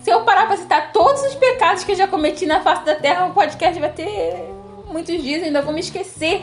se 0.00 0.10
eu 0.10 0.22
parar 0.24 0.46
pra 0.46 0.56
citar 0.56 0.92
todos 0.92 1.22
os 1.22 1.34
pecados 1.34 1.84
que 1.84 1.92
eu 1.92 1.96
já 1.96 2.06
cometi 2.06 2.44
na 2.44 2.60
face 2.60 2.84
da 2.84 2.94
terra, 2.94 3.26
o 3.26 3.32
podcast 3.32 3.78
vai 3.80 3.90
ter 3.90 4.48
muitos 4.90 5.22
dias, 5.22 5.42
ainda 5.42 5.62
vou 5.62 5.72
me 5.72 5.80
esquecer. 5.80 6.42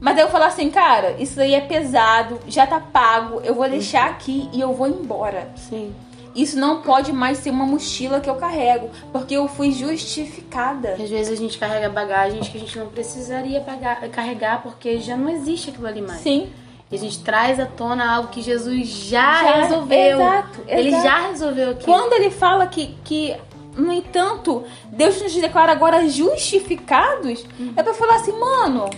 Mas 0.00 0.18
eu 0.18 0.28
falar 0.28 0.46
assim, 0.48 0.70
cara, 0.70 1.16
isso 1.18 1.40
aí 1.40 1.54
é 1.54 1.62
pesado, 1.62 2.38
já 2.46 2.66
tá 2.66 2.78
pago, 2.78 3.40
eu 3.42 3.54
vou 3.54 3.68
deixar 3.68 4.06
aqui 4.10 4.50
e 4.52 4.60
eu 4.60 4.72
vou 4.74 4.86
embora. 4.86 5.50
Sim. 5.56 5.94
Isso 6.34 6.58
não 6.58 6.82
pode 6.82 7.12
mais 7.12 7.38
ser 7.38 7.50
uma 7.50 7.64
mochila 7.64 8.20
que 8.20 8.28
eu 8.28 8.34
carrego, 8.34 8.90
porque 9.12 9.34
eu 9.34 9.46
fui 9.46 9.70
justificada. 9.72 10.94
Às 10.94 11.08
vezes 11.08 11.32
a 11.32 11.36
gente 11.36 11.56
carrega 11.58 11.88
bagagens 11.88 12.48
que 12.48 12.56
a 12.56 12.60
gente 12.60 12.78
não 12.78 12.86
precisaria 12.88 13.60
pagar, 13.60 14.00
carregar 14.08 14.62
porque 14.62 14.98
já 14.98 15.16
não 15.16 15.28
existe 15.30 15.70
aquilo 15.70 15.86
ali 15.86 16.00
mais. 16.02 16.20
Sim. 16.20 16.48
E 16.90 16.96
a 16.96 16.98
gente 16.98 17.20
traz 17.22 17.58
à 17.58 17.66
tona 17.66 18.04
algo 18.16 18.28
que 18.28 18.42
Jesus 18.42 18.86
já, 18.86 19.42
Já, 19.42 19.52
resolveu. 19.62 20.20
exato, 20.20 20.60
Ele 20.66 20.88
exato. 20.88 21.02
já 21.04 21.28
resolveu 21.28 21.70
aquilo. 21.70 21.84
Quando 21.84 22.12
ele 22.14 22.30
fala 22.30 22.66
que, 22.66 22.94
que 23.04 23.34
no 23.76 23.92
entanto, 23.92 24.64
Deus 24.92 25.20
nos 25.20 25.34
declara 25.34 25.72
agora 25.72 26.06
justificados, 26.08 27.44
é 27.76 27.82
pra 27.82 27.94
falar 27.94 28.16
assim, 28.16 28.32
mano, 28.38 28.88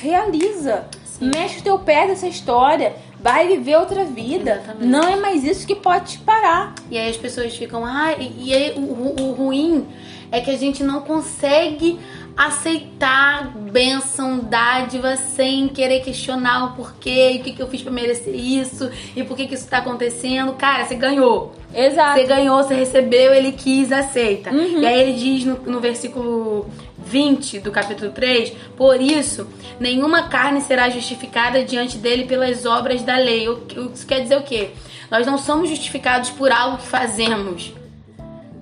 realiza. 0.00 0.84
Mexe 1.20 1.60
o 1.60 1.62
teu 1.62 1.78
pé 1.78 2.06
dessa 2.06 2.26
história. 2.26 2.94
Vai 3.26 3.48
viver 3.48 3.76
outra 3.76 4.04
vida. 4.04 4.52
Exatamente. 4.62 4.86
Não 4.86 5.02
é 5.02 5.16
mais 5.16 5.42
isso 5.42 5.66
que 5.66 5.74
pode 5.74 6.12
te 6.12 6.18
parar. 6.20 6.76
E 6.88 6.96
aí 6.96 7.10
as 7.10 7.16
pessoas 7.16 7.56
ficam, 7.56 7.84
ah, 7.84 8.12
e, 8.12 8.50
e 8.50 8.54
aí 8.54 8.74
o, 8.76 9.20
o 9.20 9.32
ruim 9.32 9.84
é 10.30 10.40
que 10.40 10.48
a 10.48 10.56
gente 10.56 10.84
não 10.84 11.00
consegue 11.00 11.98
aceitar 12.36 13.52
bênção, 13.56 14.38
dádiva, 14.38 15.16
sem 15.16 15.66
querer 15.66 16.00
questionar 16.00 16.66
o 16.66 16.76
porquê, 16.76 17.32
e 17.32 17.38
o 17.38 17.42
que, 17.42 17.52
que 17.54 17.62
eu 17.62 17.66
fiz 17.66 17.82
pra 17.82 17.90
merecer 17.90 18.32
isso, 18.32 18.88
e 19.16 19.24
por 19.24 19.36
que, 19.36 19.48
que 19.48 19.54
isso 19.54 19.66
tá 19.66 19.78
acontecendo. 19.78 20.52
Cara, 20.52 20.84
você 20.84 20.94
ganhou. 20.94 21.52
Exato. 21.74 22.20
Você 22.20 22.26
ganhou, 22.26 22.62
você 22.62 22.74
recebeu, 22.74 23.34
ele 23.34 23.52
quis, 23.52 23.90
aceita. 23.90 24.50
Uhum. 24.50 24.82
E 24.82 24.86
aí 24.86 25.00
ele 25.00 25.12
diz 25.14 25.44
no, 25.44 25.56
no 25.66 25.80
versículo 25.80 26.70
20 27.06 27.60
do 27.60 27.70
capítulo 27.70 28.10
3: 28.10 28.50
Por 28.76 29.00
isso, 29.00 29.46
nenhuma 29.80 30.24
carne 30.24 30.60
será 30.60 30.90
justificada 30.90 31.64
diante 31.64 31.96
dele 31.98 32.24
pelas 32.26 32.66
obras 32.66 33.02
da 33.02 33.16
lei. 33.16 33.48
O 33.48 33.60
que- 33.60 33.78
Isso 33.80 34.06
quer 34.06 34.20
dizer 34.20 34.36
o 34.36 34.42
quê? 34.42 34.70
Nós 35.10 35.26
não 35.26 35.38
somos 35.38 35.68
justificados 35.70 36.30
por 36.30 36.50
algo 36.50 36.78
que 36.78 36.86
fazemos. 36.86 37.72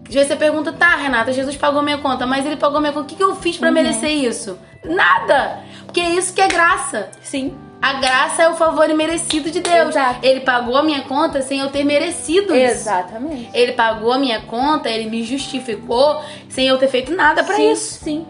Às 0.07 0.13
vezes 0.15 0.29
você 0.29 0.37
pergunta, 0.37 0.71
tá, 0.73 0.95
Renata, 0.97 1.33
Jesus 1.33 1.57
pagou 1.57 1.83
minha 1.83 1.97
conta, 1.99 2.27
mas 2.27 2.45
ele 2.45 2.57
pagou 2.57 2.79
minha 2.81 2.93
conta. 2.93 3.07
O 3.07 3.09
que, 3.09 3.17
que 3.17 3.25
eu 3.25 3.35
fiz 3.37 3.57
pra 3.57 3.69
Uhum. 3.69 3.75
merecer 3.75 4.11
isso? 4.11 4.59
Nada! 4.85 5.61
Porque 5.87 5.99
é 6.01 6.11
isso 6.11 6.35
que 6.35 6.43
é 6.43 6.47
graça. 6.49 7.09
Sim. 7.23 7.55
A 7.85 7.93
graça 8.01 8.43
é 8.45 8.49
o 8.49 8.55
favor 8.55 8.89
imerecido 8.89 9.51
de 9.51 9.61
Deus. 9.61 9.91
Exato. 9.91 10.21
Ele 10.23 10.41
pagou 10.41 10.75
a 10.75 10.83
minha 10.83 11.03
conta 11.03 11.43
sem 11.43 11.61
eu 11.61 11.69
ter 11.69 11.85
merecido 11.85 12.57
isso. 12.57 12.73
Exatamente. 12.73 13.51
Ele 13.53 13.73
pagou 13.73 14.11
a 14.11 14.17
minha 14.19 14.41
conta, 14.41 14.89
ele 14.89 15.11
me 15.11 15.23
justificou 15.23 16.23
sem 16.49 16.67
eu 16.67 16.79
ter 16.79 16.89
feito 16.89 17.13
nada 17.15 17.45
pra 17.45 17.57
Sim, 17.57 17.73
isso. 17.73 18.03
Sim. 18.03 18.27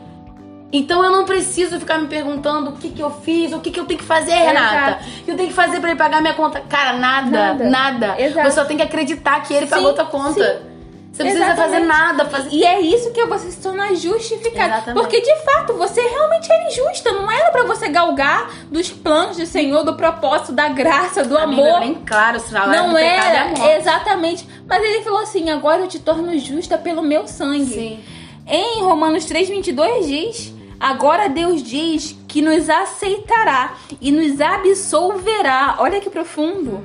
Então 0.73 1.05
eu 1.05 1.11
não 1.13 1.25
preciso 1.25 1.79
ficar 1.79 1.99
me 1.99 2.09
perguntando 2.09 2.71
o 2.71 2.73
que, 2.73 2.89
que 2.89 3.01
eu 3.01 3.13
fiz, 3.13 3.53
o 3.53 3.61
que, 3.61 3.71
que 3.71 3.79
eu 3.79 3.85
tenho 3.85 4.01
que 4.01 4.05
fazer, 4.05 4.33
Renata. 4.35 4.75
Exato. 4.75 5.05
O 5.21 5.25
que 5.25 5.31
eu 5.31 5.37
tenho 5.37 5.49
que 5.51 5.55
fazer 5.55 5.79
pra 5.79 5.91
ele 5.91 5.99
pagar 5.99 6.21
minha 6.21 6.35
conta? 6.35 6.61
Cara, 6.61 6.95
nada, 6.99 7.31
Nada. 7.31 7.65
nada. 7.71 8.15
Exato. 8.21 8.51
Você 8.51 8.55
só 8.57 8.65
tem 8.65 8.77
que 8.77 8.83
acreditar 8.83 9.41
que 9.45 9.55
ele 9.55 9.67
Sim, 9.67 9.71
pagou 9.71 9.93
tua 9.95 10.07
conta. 10.07 10.33
sim. 10.45 10.74
Você 11.15 11.23
não 11.23 11.31
precisa 11.31 11.55
fazer 11.57 11.79
nada. 11.79 12.25
Fazer... 12.25 12.49
E 12.51 12.65
é 12.65 12.81
isso 12.81 13.13
que 13.13 13.21
é 13.21 13.27
você 13.27 13.49
se 13.49 13.63
tornar 13.63 13.95
justificado. 13.95 14.73
Exatamente. 14.73 15.01
Porque 15.01 15.21
de 15.21 15.37
fato 15.45 15.73
você 15.75 16.01
realmente 16.01 16.51
era 16.51 16.67
injusta. 16.69 17.13
Não 17.13 17.31
era 17.31 17.53
pra 17.53 17.63
você 17.63 17.89
galgar 17.89 18.51
dos 18.69 18.91
planos 18.91 19.37
do 19.37 19.47
Senhor, 19.47 19.85
do 19.85 19.95
propósito, 19.95 20.51
da 20.53 20.69
graça, 20.69 21.23
do 21.23 21.39
A 21.39 21.47
Bíblia 21.47 21.65
é 21.65 21.71
amor. 21.71 21.81
bem 21.81 21.95
claro, 22.05 22.39
o 22.39 22.41
salário 22.41 22.73
Não 22.83 22.89
do 22.91 22.97
pecado 22.97 23.15
é 23.15 23.21
a 23.21 23.45
era, 23.47 23.49
morte. 23.57 23.77
exatamente. 23.77 24.49
Mas 24.67 24.83
ele 24.83 25.03
falou 25.03 25.21
assim: 25.21 25.51
agora 25.51 25.83
eu 25.83 25.89
te 25.89 26.01
torno 26.01 26.37
justa 26.37 26.77
pelo 26.77 27.01
meu 27.01 27.29
sangue. 27.29 27.65
Sim. 27.73 28.05
Em 28.47 28.83
Romanos 28.83 29.25
3,22 29.27 30.07
diz: 30.07 30.53
Agora 30.81 31.29
Deus 31.29 31.63
diz 31.63 32.17
que 32.27 32.43
nos 32.43 32.69
aceitará 32.69 33.75
e 34.01 34.11
nos 34.11 34.41
absolverá. 34.41 35.77
Olha 35.79 36.01
que 36.01 36.11
profundo. 36.11 36.83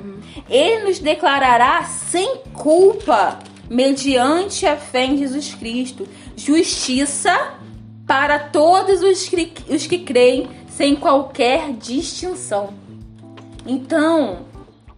Ele 0.48 0.84
nos 0.84 0.98
declarará 1.00 1.82
sem 1.84 2.36
culpa, 2.52 3.38
mediante 3.70 4.66
a 4.66 4.76
fé 4.76 5.04
em 5.04 5.16
Jesus 5.16 5.54
Cristo. 5.54 6.06
Justiça 6.36 7.54
para 8.04 8.40
todos 8.40 9.02
os 9.02 9.28
que, 9.28 9.52
os 9.72 9.86
que 9.86 10.00
creem, 10.00 10.48
sem 10.68 10.96
qualquer 10.96 11.72
distinção. 11.74 12.74
Então, 13.64 14.46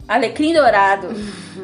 alecrim 0.09 0.55
dourado 0.55 1.09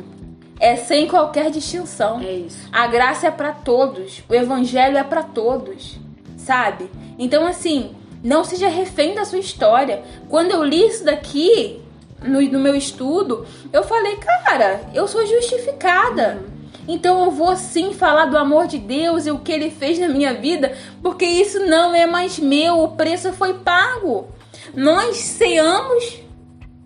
é 0.61 0.77
sem 0.77 1.09
qualquer 1.09 1.51
distinção. 1.51 2.21
É 2.21 2.33
isso. 2.33 2.69
A 2.71 2.87
graça 2.87 3.29
é 3.29 3.31
pra 3.31 3.53
todos, 3.53 4.23
o 4.29 4.35
evangelho 4.35 4.99
é 4.99 5.05
pra 5.05 5.23
todos, 5.23 5.99
sabe? 6.37 6.91
Então 7.19 7.47
assim, 7.47 7.95
não 8.23 8.45
seja 8.45 8.69
refém 8.69 9.15
da 9.15 9.25
sua 9.25 9.39
história. 9.39 10.03
Quando 10.29 10.51
eu 10.51 10.63
li 10.63 10.87
isso 10.87 11.05
daqui 11.05 11.81
no, 12.23 12.43
no 12.43 12.59
meu 12.59 12.75
estudo, 12.75 13.47
eu 13.73 13.85
falei, 13.85 14.17
cara, 14.17 14.83
eu 14.93 15.09
sou 15.09 15.25
justificada. 15.25 16.58
Então 16.89 17.23
eu 17.27 17.31
vou 17.31 17.55
sim 17.55 17.93
falar 17.93 18.25
do 18.25 18.39
amor 18.39 18.67
de 18.67 18.79
Deus 18.79 19.27
e 19.27 19.31
o 19.31 19.39
que 19.39 19.53
ele 19.53 19.71
fez 19.71 19.99
na 19.99 20.09
minha 20.09 20.33
vida, 20.33 20.75
porque 21.03 21.27
isso 21.27 21.61
não 21.67 21.95
é 21.95 22.07
mais 22.07 22.39
meu, 22.39 22.83
o 22.83 22.89
preço 22.97 23.31
foi 23.35 23.53
pago. 23.55 24.29
Nós 24.75 25.17
ceamos, 25.19 26.19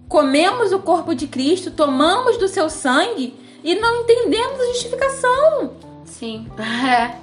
comemos 0.09 0.73
o 0.73 0.81
corpo 0.81 1.15
de 1.15 1.29
Cristo, 1.29 1.71
tomamos 1.71 2.37
do 2.37 2.49
seu 2.49 2.69
sangue 2.69 3.35
e 3.63 3.77
não 3.77 4.03
entendemos 4.03 4.61
a 4.61 4.67
justificação. 4.73 5.71
Sim. 6.05 6.49
É. 6.59 7.15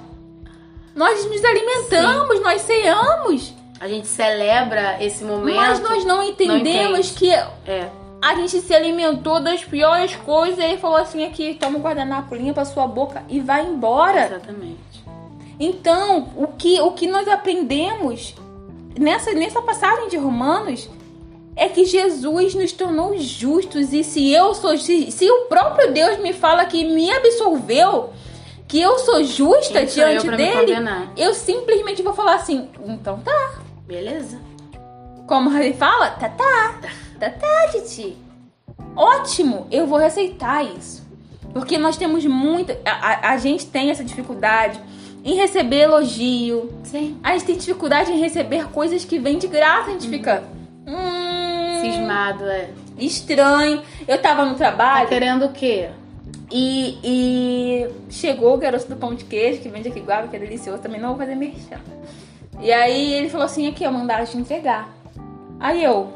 Nós 0.94 1.24
nos 1.26 1.44
alimentamos, 1.44 2.40
nós 2.40 2.62
ceamos, 2.62 3.54
A 3.78 3.88
gente 3.88 4.06
celebra 4.06 5.02
esse 5.02 5.22
momento. 5.24 5.56
mas 5.56 5.80
nós 5.80 6.04
não 6.04 6.22
entendemos 6.22 7.10
entende. 7.10 7.14
que 7.14 7.30
É. 7.70 7.88
a 8.22 8.34
gente 8.34 8.60
se 8.60 8.74
alimentou 8.74 9.40
das 9.40 9.64
piores 9.64 10.14
coisas 10.16 10.62
e 10.64 10.76
falou 10.76 10.98
assim 10.98 11.24
aqui, 11.24 11.54
toma 11.54 11.78
o 11.78 11.80
guardanapo, 11.80 12.34
limpa 12.34 12.62
a 12.62 12.64
sua 12.64 12.86
boca 12.86 13.22
e 13.28 13.40
vai 13.40 13.64
embora. 13.66 14.26
Exatamente. 14.26 15.04
Então, 15.58 16.28
o 16.36 16.46
que, 16.46 16.80
o 16.80 16.92
que 16.92 17.06
nós 17.06 17.28
aprendemos 17.28 18.34
nessa, 18.98 19.32
nessa 19.32 19.60
passagem 19.62 20.08
de 20.08 20.16
Romanos 20.16 20.88
é 21.56 21.68
que 21.68 21.84
Jesus 21.84 22.54
nos 22.54 22.72
tornou 22.72 23.18
justos. 23.18 23.92
E 23.92 24.02
se 24.02 24.32
eu 24.32 24.54
sou. 24.54 24.76
Se, 24.78 25.10
se 25.10 25.30
o 25.30 25.44
próprio 25.46 25.92
Deus 25.92 26.18
me 26.18 26.32
fala 26.32 26.64
que 26.64 26.84
me 26.84 27.10
absolveu, 27.10 28.10
que 28.66 28.80
eu 28.80 28.98
sou 29.00 29.22
justa 29.24 29.80
Quem 29.80 29.88
sou 29.88 30.02
eu 30.04 30.08
diante 30.08 30.26
pra 30.26 30.36
me 30.36 30.44
dele, 30.44 30.74
eu 31.16 31.34
simplesmente 31.34 32.02
vou 32.02 32.14
falar 32.14 32.36
assim: 32.36 32.68
então 32.86 33.18
tá. 33.20 33.58
Beleza. 33.86 34.38
Como 35.26 35.54
ele 35.58 35.74
fala, 35.74 36.10
tá 36.10 36.28
tá. 36.28 36.78
Tá 36.80 36.88
tá, 37.28 37.68
Titi. 37.72 38.16
Ótimo, 38.96 39.66
eu 39.70 39.86
vou 39.86 39.98
aceitar 39.98 40.64
isso. 40.64 41.06
Porque 41.52 41.76
nós 41.76 41.96
temos 41.96 42.24
muita. 42.24 42.78
A, 42.84 42.90
a- 42.90 43.32
a 43.32 43.36
gente 43.38 43.66
tem 43.66 43.90
essa 43.90 44.04
dificuldade 44.04 44.80
em 45.24 45.34
receber 45.34 45.80
elogio. 45.82 46.72
Sim. 46.84 47.18
A 47.22 47.32
gente 47.32 47.44
tem 47.44 47.56
dificuldade 47.56 48.10
em 48.12 48.18
receber 48.20 48.68
coisas 48.70 49.04
que 49.04 49.18
vêm 49.18 49.36
de 49.36 49.48
graça. 49.48 49.90
A 49.90 49.92
gente 49.92 50.08
fica. 50.08 50.42
Hum, 50.86 51.80
Cismado, 51.82 52.44
é. 52.44 52.70
estranho. 52.98 53.82
Eu 54.06 54.20
tava 54.20 54.44
no 54.44 54.52
Tá 54.52 54.58
trabalho 54.58 55.08
querendo 55.08 55.46
o 55.46 55.52
quê? 55.52 55.90
e, 56.52 56.98
e 57.04 57.88
chegou 58.10 58.54
o 58.54 58.58
garoto 58.58 58.88
do 58.88 58.96
pão 58.96 59.14
de 59.14 59.24
queijo, 59.24 59.60
que 59.60 59.68
vende 59.68 59.88
aqui 59.88 60.00
guava, 60.00 60.26
que 60.28 60.34
é 60.36 60.38
delicioso 60.38 60.80
também. 60.82 61.00
Não 61.00 61.10
vou 61.10 61.18
fazer 61.18 61.34
merchan. 61.36 61.80
E 62.60 62.72
aí 62.72 63.12
ele 63.14 63.28
falou 63.28 63.46
assim: 63.46 63.66
aqui, 63.68 63.82
eu 63.84 63.92
mandaram 63.92 64.24
te 64.24 64.36
entregar. 64.36 64.88
Aí 65.58 65.82
eu, 65.82 66.08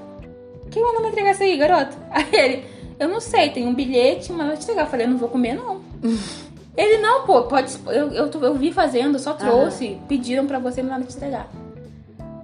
quem 0.75 0.83
mandou 0.83 1.00
me 1.02 1.09
entregar 1.09 1.31
isso 1.33 1.43
aí, 1.43 1.57
garoto? 1.57 1.97
Aí 2.11 2.26
ele, 2.33 2.64
eu 2.99 3.09
não 3.09 3.21
sei, 3.21 3.49
tem 3.50 3.66
um 3.66 3.73
bilhete, 3.75 4.33
mandou 4.33 4.57
te 4.57 4.62
entregar. 4.64 4.83
Eu 4.83 4.90
falei, 4.90 5.07
eu 5.07 5.11
não 5.11 5.16
vou 5.19 5.28
comer, 5.28 5.54
não. 5.54 5.81
ele, 6.76 6.99
não, 6.99 7.25
pô, 7.25 7.43
pode. 7.45 7.73
Eu, 7.87 8.12
eu, 8.12 8.31
eu 8.43 8.54
vi 8.54 8.73
fazendo, 8.73 9.19
só 9.19 9.33
trouxe. 9.35 9.99
Pediram 10.09 10.47
pra 10.47 10.59
você 10.59 10.83
mandar 10.83 11.07
te 11.07 11.16
entregar. 11.16 11.49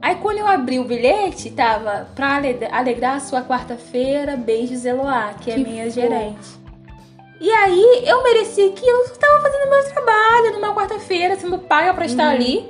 Aí 0.02 0.14
quando 0.14 0.38
eu 0.38 0.46
abri 0.46 0.78
o 0.78 0.84
bilhete, 0.84 1.50
tava 1.50 2.08
pra 2.14 2.36
ale- 2.36 2.58
alegrar 2.70 3.16
a 3.16 3.20
sua 3.20 3.42
quarta-feira, 3.42 4.34
beijos 4.36 4.86
Eloá, 4.86 5.34
que 5.38 5.50
é 5.50 5.54
Que 5.56 5.60
minha 5.62 5.84
fofo. 5.84 5.94
gerente. 6.00 6.48
E 7.38 7.50
aí 7.50 8.02
eu 8.06 8.22
mereci 8.22 8.62
aquilo, 8.62 8.98
eu 8.98 9.16
tava 9.18 9.40
fazendo 9.42 9.68
meu 9.70 9.84
trabalho 9.92 10.52
numa 10.52 10.74
quarta-feira, 10.74 11.36
sendo 11.36 11.58
paga 11.58 11.92
pra 11.92 12.06
estar 12.06 12.30
ali. 12.30 12.66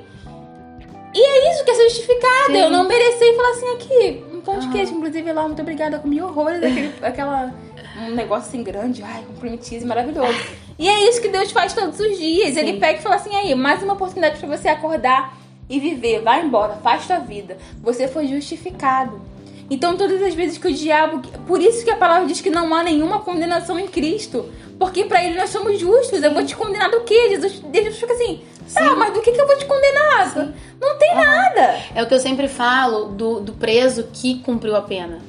E 1.13 1.19
é 1.25 1.51
isso 1.53 1.63
que 1.65 1.71
é 1.71 1.73
ser 1.73 1.83
justificada. 1.89 2.45
Sim. 2.47 2.57
Eu 2.57 2.69
não 2.69 2.85
mereci 2.87 3.33
falar 3.35 3.49
assim 3.49 3.69
aqui, 3.75 4.25
um 4.41 4.43
pão 4.43 4.59
de 4.59 4.67
queijo, 4.69 4.93
inclusive 4.93 5.31
lá, 5.31 5.43
muito 5.43 5.61
obrigada, 5.61 5.97
eu 5.97 6.01
comi 6.01 6.21
horrores, 6.21 6.63
aquele, 6.63 6.93
aquela, 7.01 7.53
um 7.97 8.15
negócio 8.15 8.49
assim 8.49 8.63
grande, 8.63 9.03
ai, 9.03 9.23
cheese 9.61 9.85
maravilhoso. 9.85 10.37
E 10.77 10.89
é 10.89 11.07
isso 11.07 11.21
que 11.21 11.29
Deus 11.29 11.51
faz 11.51 11.73
todos 11.73 11.99
os 11.99 12.17
dias. 12.17 12.57
Ele 12.57 12.73
Sim. 12.73 12.79
pega 12.79 12.99
e 12.99 13.01
fala 13.03 13.15
assim, 13.15 13.35
aí, 13.35 13.53
mais 13.53 13.83
uma 13.83 13.93
oportunidade 13.93 14.39
pra 14.39 14.57
você 14.57 14.67
acordar 14.67 15.37
e 15.69 15.79
viver. 15.79 16.21
Vai 16.21 16.43
embora, 16.43 16.73
faz 16.77 17.05
tua 17.05 17.19
vida. 17.19 17.57
Você 17.83 18.07
foi 18.07 18.27
justificado. 18.27 19.21
Então, 19.69 19.95
todas 19.95 20.21
as 20.21 20.33
vezes 20.33 20.57
que 20.57 20.67
o 20.67 20.73
diabo. 20.73 21.21
Por 21.47 21.61
isso 21.61 21.85
que 21.85 21.91
a 21.91 21.95
palavra 21.95 22.27
diz 22.27 22.41
que 22.41 22.49
não 22.49 22.73
há 22.73 22.83
nenhuma 22.83 23.19
condenação 23.19 23.79
em 23.79 23.87
Cristo. 23.87 24.45
Porque 24.77 25.05
pra 25.05 25.23
ele 25.23 25.37
nós 25.37 25.51
somos 25.51 25.79
justos. 25.79 26.21
Eu 26.23 26.33
vou 26.33 26.43
te 26.43 26.55
condenar 26.55 26.89
do 26.89 27.01
quê? 27.01 27.29
Jesus, 27.29 27.59
Deus 27.59 27.97
fica 27.97 28.13
assim. 28.13 28.41
Tá, 28.73 28.95
mas 28.95 29.13
do 29.13 29.21
que, 29.21 29.31
que 29.31 29.41
eu 29.41 29.47
vou 29.47 29.57
te 29.57 29.65
condenar? 29.65 30.53
Não 30.79 30.97
tem 30.97 31.15
nada. 31.15 31.79
É 31.93 32.03
o 32.03 32.07
que 32.07 32.13
eu 32.13 32.19
sempre 32.19 32.47
falo 32.47 33.05
do, 33.05 33.39
do 33.39 33.53
preso 33.53 34.07
que 34.13 34.39
cumpriu 34.39 34.75
a 34.75 34.81
pena. 34.81 35.19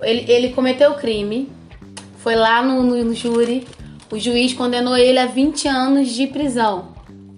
Ele, 0.00 0.30
ele 0.30 0.48
cometeu 0.50 0.92
o 0.92 0.94
crime, 0.94 1.50
foi 2.18 2.36
lá 2.36 2.62
no, 2.62 2.82
no, 2.82 3.04
no 3.04 3.14
júri, 3.14 3.66
o 4.10 4.18
juiz 4.18 4.52
condenou 4.52 4.96
ele 4.96 5.18
a 5.18 5.26
20 5.26 5.68
anos 5.68 6.08
de 6.10 6.26
prisão. 6.26 6.88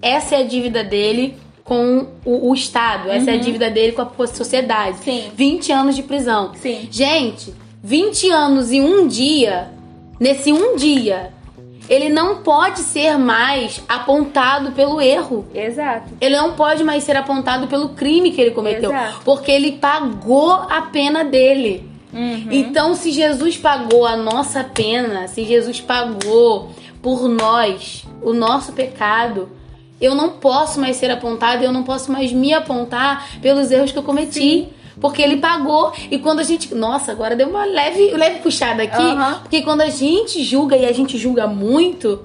Essa 0.02 0.36
é 0.36 0.38
a 0.40 0.42
dívida 0.44 0.84
dele 0.84 1.36
com 1.64 2.08
o, 2.24 2.50
o 2.50 2.54
Estado, 2.54 3.10
essa 3.10 3.30
é 3.30 3.34
a 3.34 3.36
dívida 3.36 3.70
dele 3.70 3.92
com 3.92 4.02
a 4.02 4.26
sociedade. 4.26 4.98
Sim. 4.98 5.30
20 5.34 5.72
anos 5.72 5.96
de 5.96 6.02
prisão. 6.02 6.52
Sim. 6.54 6.88
Gente, 6.90 7.54
20 7.82 8.30
anos 8.30 8.72
e 8.72 8.80
um 8.80 9.06
dia, 9.06 9.68
nesse 10.18 10.52
um 10.52 10.76
dia, 10.76 11.32
ele 11.90 12.08
não 12.08 12.36
pode 12.36 12.78
ser 12.78 13.18
mais 13.18 13.82
apontado 13.88 14.70
pelo 14.70 15.00
erro. 15.00 15.44
Exato. 15.52 16.12
Ele 16.20 16.36
não 16.36 16.52
pode 16.52 16.84
mais 16.84 17.02
ser 17.02 17.16
apontado 17.16 17.66
pelo 17.66 17.88
crime 17.90 18.30
que 18.30 18.40
ele 18.40 18.52
cometeu, 18.52 18.92
Exato. 18.92 19.22
porque 19.24 19.50
ele 19.50 19.72
pagou 19.72 20.52
a 20.52 20.82
pena 20.82 21.24
dele. 21.24 21.90
Uhum. 22.12 22.46
Então, 22.48 22.94
se 22.94 23.10
Jesus 23.10 23.56
pagou 23.56 24.06
a 24.06 24.16
nossa 24.16 24.62
pena, 24.62 25.26
se 25.26 25.44
Jesus 25.44 25.80
pagou 25.80 26.70
por 27.02 27.28
nós 27.28 28.04
o 28.22 28.32
nosso 28.32 28.72
pecado, 28.72 29.48
eu 30.00 30.14
não 30.14 30.30
posso 30.30 30.80
mais 30.80 30.96
ser 30.96 31.10
apontado, 31.10 31.64
eu 31.64 31.72
não 31.72 31.82
posso 31.82 32.12
mais 32.12 32.32
me 32.32 32.54
apontar 32.54 33.40
pelos 33.42 33.68
erros 33.72 33.90
que 33.90 33.98
eu 33.98 34.02
cometi. 34.04 34.68
Porque 35.00 35.22
ele 35.22 35.38
pagou. 35.38 35.92
E 36.10 36.18
quando 36.18 36.40
a 36.40 36.42
gente. 36.42 36.74
Nossa, 36.74 37.12
agora 37.12 37.34
deu 37.34 37.48
uma 37.48 37.64
leve, 37.64 38.10
leve 38.12 38.40
puxada 38.40 38.82
aqui. 38.82 39.02
Aham. 39.02 39.40
Porque 39.42 39.62
quando 39.62 39.80
a 39.80 39.88
gente 39.88 40.42
julga 40.44 40.76
e 40.76 40.86
a 40.86 40.92
gente 40.92 41.16
julga 41.16 41.46
muito, 41.46 42.24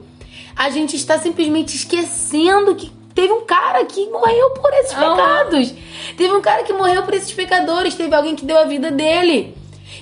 a 0.55 0.70
gente 0.70 0.96
está 0.96 1.17
simplesmente 1.17 1.75
esquecendo 1.75 2.75
que 2.75 2.91
teve 3.13 3.32
um 3.32 3.46
cara 3.46 3.84
que 3.86 4.08
morreu 4.10 4.51
por 4.51 4.72
esses 4.74 4.94
pecados. 4.94 5.74
Teve 6.17 6.34
um 6.34 6.41
cara 6.41 6.63
que 6.63 6.74
morreu 6.74 7.03
por 7.03 7.13
esses 7.13 7.32
pecadores. 7.32 7.96
Teve 7.96 8.13
alguém 8.13 8.36
que 8.36 8.46
deu 8.46 8.58
a 8.58 8.65
vida 8.65 8.91
dele. 8.91 9.55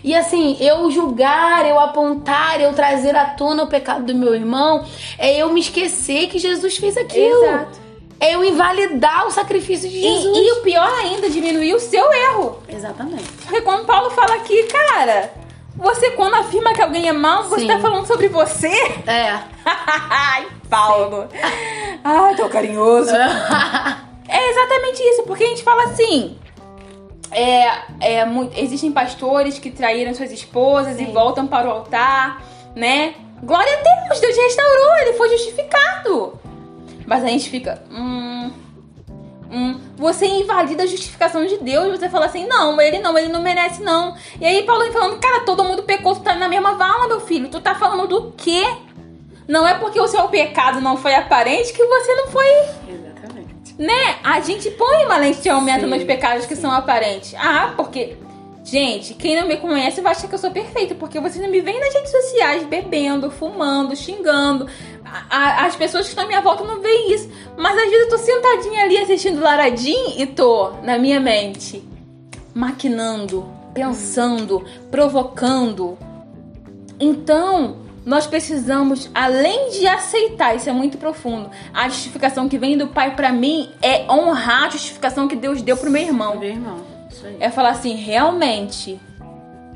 E 0.03 0.13
assim, 0.13 0.57
eu 0.59 0.91
julgar, 0.91 1.65
eu 1.65 1.79
apontar, 1.79 2.59
eu 2.59 2.73
trazer 2.73 3.15
à 3.15 3.25
tona 3.25 3.63
o 3.63 3.67
pecado 3.67 4.05
do 4.05 4.15
meu 4.15 4.35
irmão, 4.35 4.85
é 5.17 5.37
eu 5.37 5.51
me 5.53 5.61
esquecer 5.61 6.27
que 6.27 6.39
Jesus 6.39 6.77
fez 6.77 6.97
aquilo. 6.97 7.45
Exato. 7.45 7.82
Eu 8.19 8.43
invalidar 8.43 9.27
o 9.27 9.31
sacrifício 9.31 9.89
de 9.89 9.97
E, 9.97 10.01
Jesus. 10.01 10.37
e 10.37 10.51
o 10.51 10.61
pior 10.61 10.89
ainda, 10.99 11.29
diminuir 11.29 11.73
o 11.73 11.79
seu 11.79 12.11
erro. 12.13 12.59
Exatamente. 12.69 13.29
Porque 13.43 13.61
quando 13.61 13.85
Paulo 13.85 14.09
fala 14.11 14.35
aqui, 14.35 14.63
cara, 14.63 15.33
você 15.75 16.11
quando 16.11 16.35
afirma 16.35 16.73
que 16.73 16.81
alguém 16.81 17.09
é 17.09 17.13
mal, 17.13 17.43
você 17.43 17.65
tá 17.65 17.79
falando 17.79 18.05
sobre 18.05 18.29
você? 18.29 18.69
É. 19.07 19.39
Ai, 19.65 20.47
Paulo. 20.69 21.27
Ai, 22.03 22.35
tão 22.35 22.49
carinhoso. 22.49 23.11
É 24.25 24.49
exatamente 24.49 25.03
isso, 25.03 25.23
porque 25.23 25.43
a 25.43 25.47
gente 25.47 25.63
fala 25.63 25.83
assim. 25.83 26.39
É, 27.31 27.67
é, 27.99 28.25
existem 28.55 28.91
pastores 28.91 29.59
que 29.59 29.69
traíram 29.69 30.13
suas 30.15 30.31
esposas 30.31 30.95
e 30.99 31.05
Sim. 31.05 31.13
voltam 31.13 31.45
para 31.45 31.67
o 31.67 31.71
altar, 31.71 32.41
né? 32.75 33.13
Glória 33.43 33.71
a 33.71 34.07
Deus, 34.07 34.19
Deus 34.21 34.35
restaurou, 34.35 34.95
ele 35.01 35.13
foi 35.13 35.29
justificado. 35.29 36.39
Mas 37.05 37.23
a 37.23 37.27
gente 37.27 37.49
fica. 37.49 37.83
Hum, 37.91 38.51
hum, 39.51 39.79
você 39.95 40.25
invalida 40.25 40.83
a 40.83 40.87
justificação 40.87 41.45
de 41.45 41.57
Deus. 41.57 41.99
Você 41.99 42.09
fala 42.09 42.25
assim: 42.25 42.47
não, 42.47 42.79
ele 42.79 42.99
não, 42.99 43.17
ele 43.17 43.29
não 43.29 43.41
merece, 43.41 43.81
não. 43.81 44.15
E 44.39 44.45
aí 44.45 44.63
Paulo 44.63 44.91
falando: 44.91 45.19
cara, 45.19 45.41
todo 45.41 45.63
mundo 45.63 45.83
pecou, 45.83 46.15
tu 46.15 46.21
tá 46.21 46.35
na 46.35 46.47
mesma 46.47 46.75
vala, 46.75 47.07
meu 47.07 47.19
filho. 47.19 47.49
Tu 47.49 47.59
tá 47.59 47.75
falando 47.75 48.07
do 48.07 48.33
quê? 48.37 48.63
Não 49.47 49.67
é 49.67 49.73
porque 49.73 49.99
o 49.99 50.07
seu 50.07 50.27
pecado 50.29 50.79
não 50.79 50.95
foi 50.95 51.13
aparente 51.15 51.73
que 51.73 51.85
você 51.85 52.15
não 52.15 52.27
foi 52.27 52.47
Exatamente. 52.87 53.75
né? 53.77 54.15
A 54.23 54.39
gente 54.39 54.71
põe 54.71 55.05
uma 55.05 55.17
lente 55.17 55.41
de 55.41 55.49
aumento 55.49 55.81
Sim, 55.81 55.87
nos 55.89 56.03
pecados 56.03 56.45
que 56.45 56.55
sim. 56.55 56.61
são 56.61 56.71
aparentes. 56.71 57.33
Ah, 57.37 57.73
porque. 57.75 58.17
Gente, 58.65 59.13
quem 59.15 59.35
não 59.35 59.45
me 59.45 59.57
conhece 59.57 59.99
vai 59.99 60.13
achar 60.13 60.29
que 60.29 60.35
eu 60.35 60.39
sou 60.39 60.49
perfeita, 60.49 60.95
porque 60.95 61.19
vocês 61.19 61.43
não 61.43 61.51
me 61.51 61.59
veem 61.59 61.81
nas 61.81 61.93
redes 61.93 62.11
sociais 62.11 62.63
bebendo, 62.63 63.29
fumando, 63.29 63.93
xingando. 63.93 64.69
A- 65.29 65.37
a- 65.37 65.65
as 65.67 65.75
pessoas 65.75 66.03
que 66.05 66.09
estão 66.09 66.23
à 66.23 66.27
minha 66.27 66.41
volta 66.41 66.63
não 66.63 66.81
veem 66.81 67.13
isso. 67.13 67.29
Mas 67.55 67.77
às 67.77 67.83
vezes 67.89 68.01
eu 68.05 68.09
tô 68.09 68.17
sentadinha 68.17 68.83
ali 68.83 68.97
assistindo 68.97 69.41
Laradim 69.41 70.15
e 70.17 70.25
tô, 70.25 70.71
na 70.83 70.97
minha 70.97 71.19
mente, 71.19 71.83
maquinando, 72.53 73.45
pensando, 73.73 74.63
provocando. 74.89 75.97
Então, 76.99 77.77
nós 78.05 78.25
precisamos, 78.27 79.09
além 79.13 79.69
de 79.69 79.87
aceitar, 79.87 80.55
isso 80.55 80.69
é 80.69 80.73
muito 80.73 80.97
profundo, 80.97 81.49
a 81.73 81.87
justificação 81.89 82.49
que 82.49 82.57
vem 82.57 82.77
do 82.77 82.87
Pai 82.87 83.15
pra 83.15 83.31
mim 83.31 83.69
é 83.81 84.05
honrar 84.11 84.63
a 84.65 84.69
justificação 84.69 85.27
que 85.27 85.35
Deus 85.35 85.61
deu 85.61 85.77
pro 85.77 85.89
meu 85.91 86.01
irmão. 86.01 86.37
Meu 86.37 86.49
irmão. 86.49 86.77
É 87.39 87.49
falar 87.49 87.69
assim, 87.69 87.95
realmente 87.95 88.99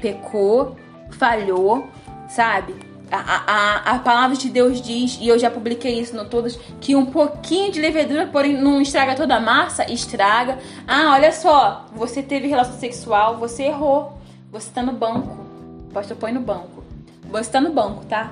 pecou, 0.01 0.75
falhou, 1.11 1.87
sabe? 2.27 2.75
A, 3.09 3.17
a, 3.17 3.95
a- 3.95 3.99
palavra 3.99 4.35
de 4.35 4.49
Deus 4.49 4.81
diz, 4.81 5.17
e 5.21 5.27
eu 5.27 5.39
já 5.39 5.49
publiquei 5.49 5.99
isso 5.99 6.15
no 6.15 6.25
todos, 6.25 6.59
que 6.81 6.95
um 6.95 7.05
pouquinho 7.05 7.71
de 7.71 7.79
levedura, 7.79 8.27
porém 8.27 8.53
não 8.61 8.81
estraga 8.81 9.15
toda 9.15 9.35
a 9.35 9.39
massa, 9.39 9.89
estraga. 9.91 10.59
Ah, 10.87 11.11
olha 11.13 11.31
só, 11.31 11.85
você 11.93 12.21
teve 12.21 12.47
relação 12.47 12.77
sexual, 12.77 13.37
você 13.37 13.63
errou. 13.63 14.13
Você 14.51 14.69
tá 14.71 14.81
no 14.81 14.93
banco. 14.93 15.45
Pastor, 15.93 16.17
põe 16.17 16.31
no 16.31 16.39
banco. 16.39 16.83
Você 17.29 17.49
tá 17.51 17.59
no 17.61 17.71
banco, 17.71 18.05
tá? 18.05 18.31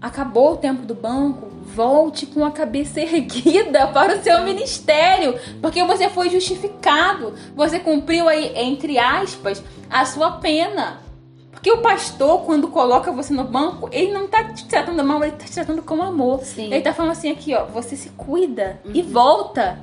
Acabou 0.00 0.54
o 0.54 0.56
tempo 0.56 0.82
do 0.84 0.94
banco, 0.94 1.48
volte 1.64 2.26
com 2.26 2.44
a 2.44 2.50
cabeça 2.50 2.98
erguida 3.04 3.86
para 3.88 4.16
o 4.16 4.22
seu 4.22 4.42
ministério, 4.42 5.38
porque 5.60 5.82
você 5.84 6.08
foi 6.08 6.28
justificado. 6.28 7.34
Você 7.54 7.78
cumpriu 7.78 8.28
aí, 8.28 8.52
entre 8.56 8.98
aspas, 8.98 9.62
a 9.88 10.04
sua 10.04 10.32
pena. 10.32 11.01
Porque 11.62 11.78
o 11.78 11.78
pastor, 11.78 12.40
quando 12.40 12.66
coloca 12.66 13.12
você 13.12 13.32
no 13.32 13.44
banco, 13.44 13.88
ele 13.92 14.10
não 14.10 14.26
tá 14.26 14.42
te 14.42 14.66
tratando 14.66 15.04
mal, 15.04 15.22
ele 15.22 15.36
tá 15.36 15.44
te 15.44 15.52
tratando 15.52 15.80
com 15.80 16.02
amor. 16.02 16.42
Sim. 16.42 16.64
Ele 16.64 16.80
tá 16.80 16.92
falando 16.92 17.12
assim 17.12 17.30
aqui, 17.30 17.54
ó, 17.54 17.66
você 17.66 17.94
se 17.94 18.08
cuida 18.08 18.80
e 18.92 19.00
volta. 19.00 19.78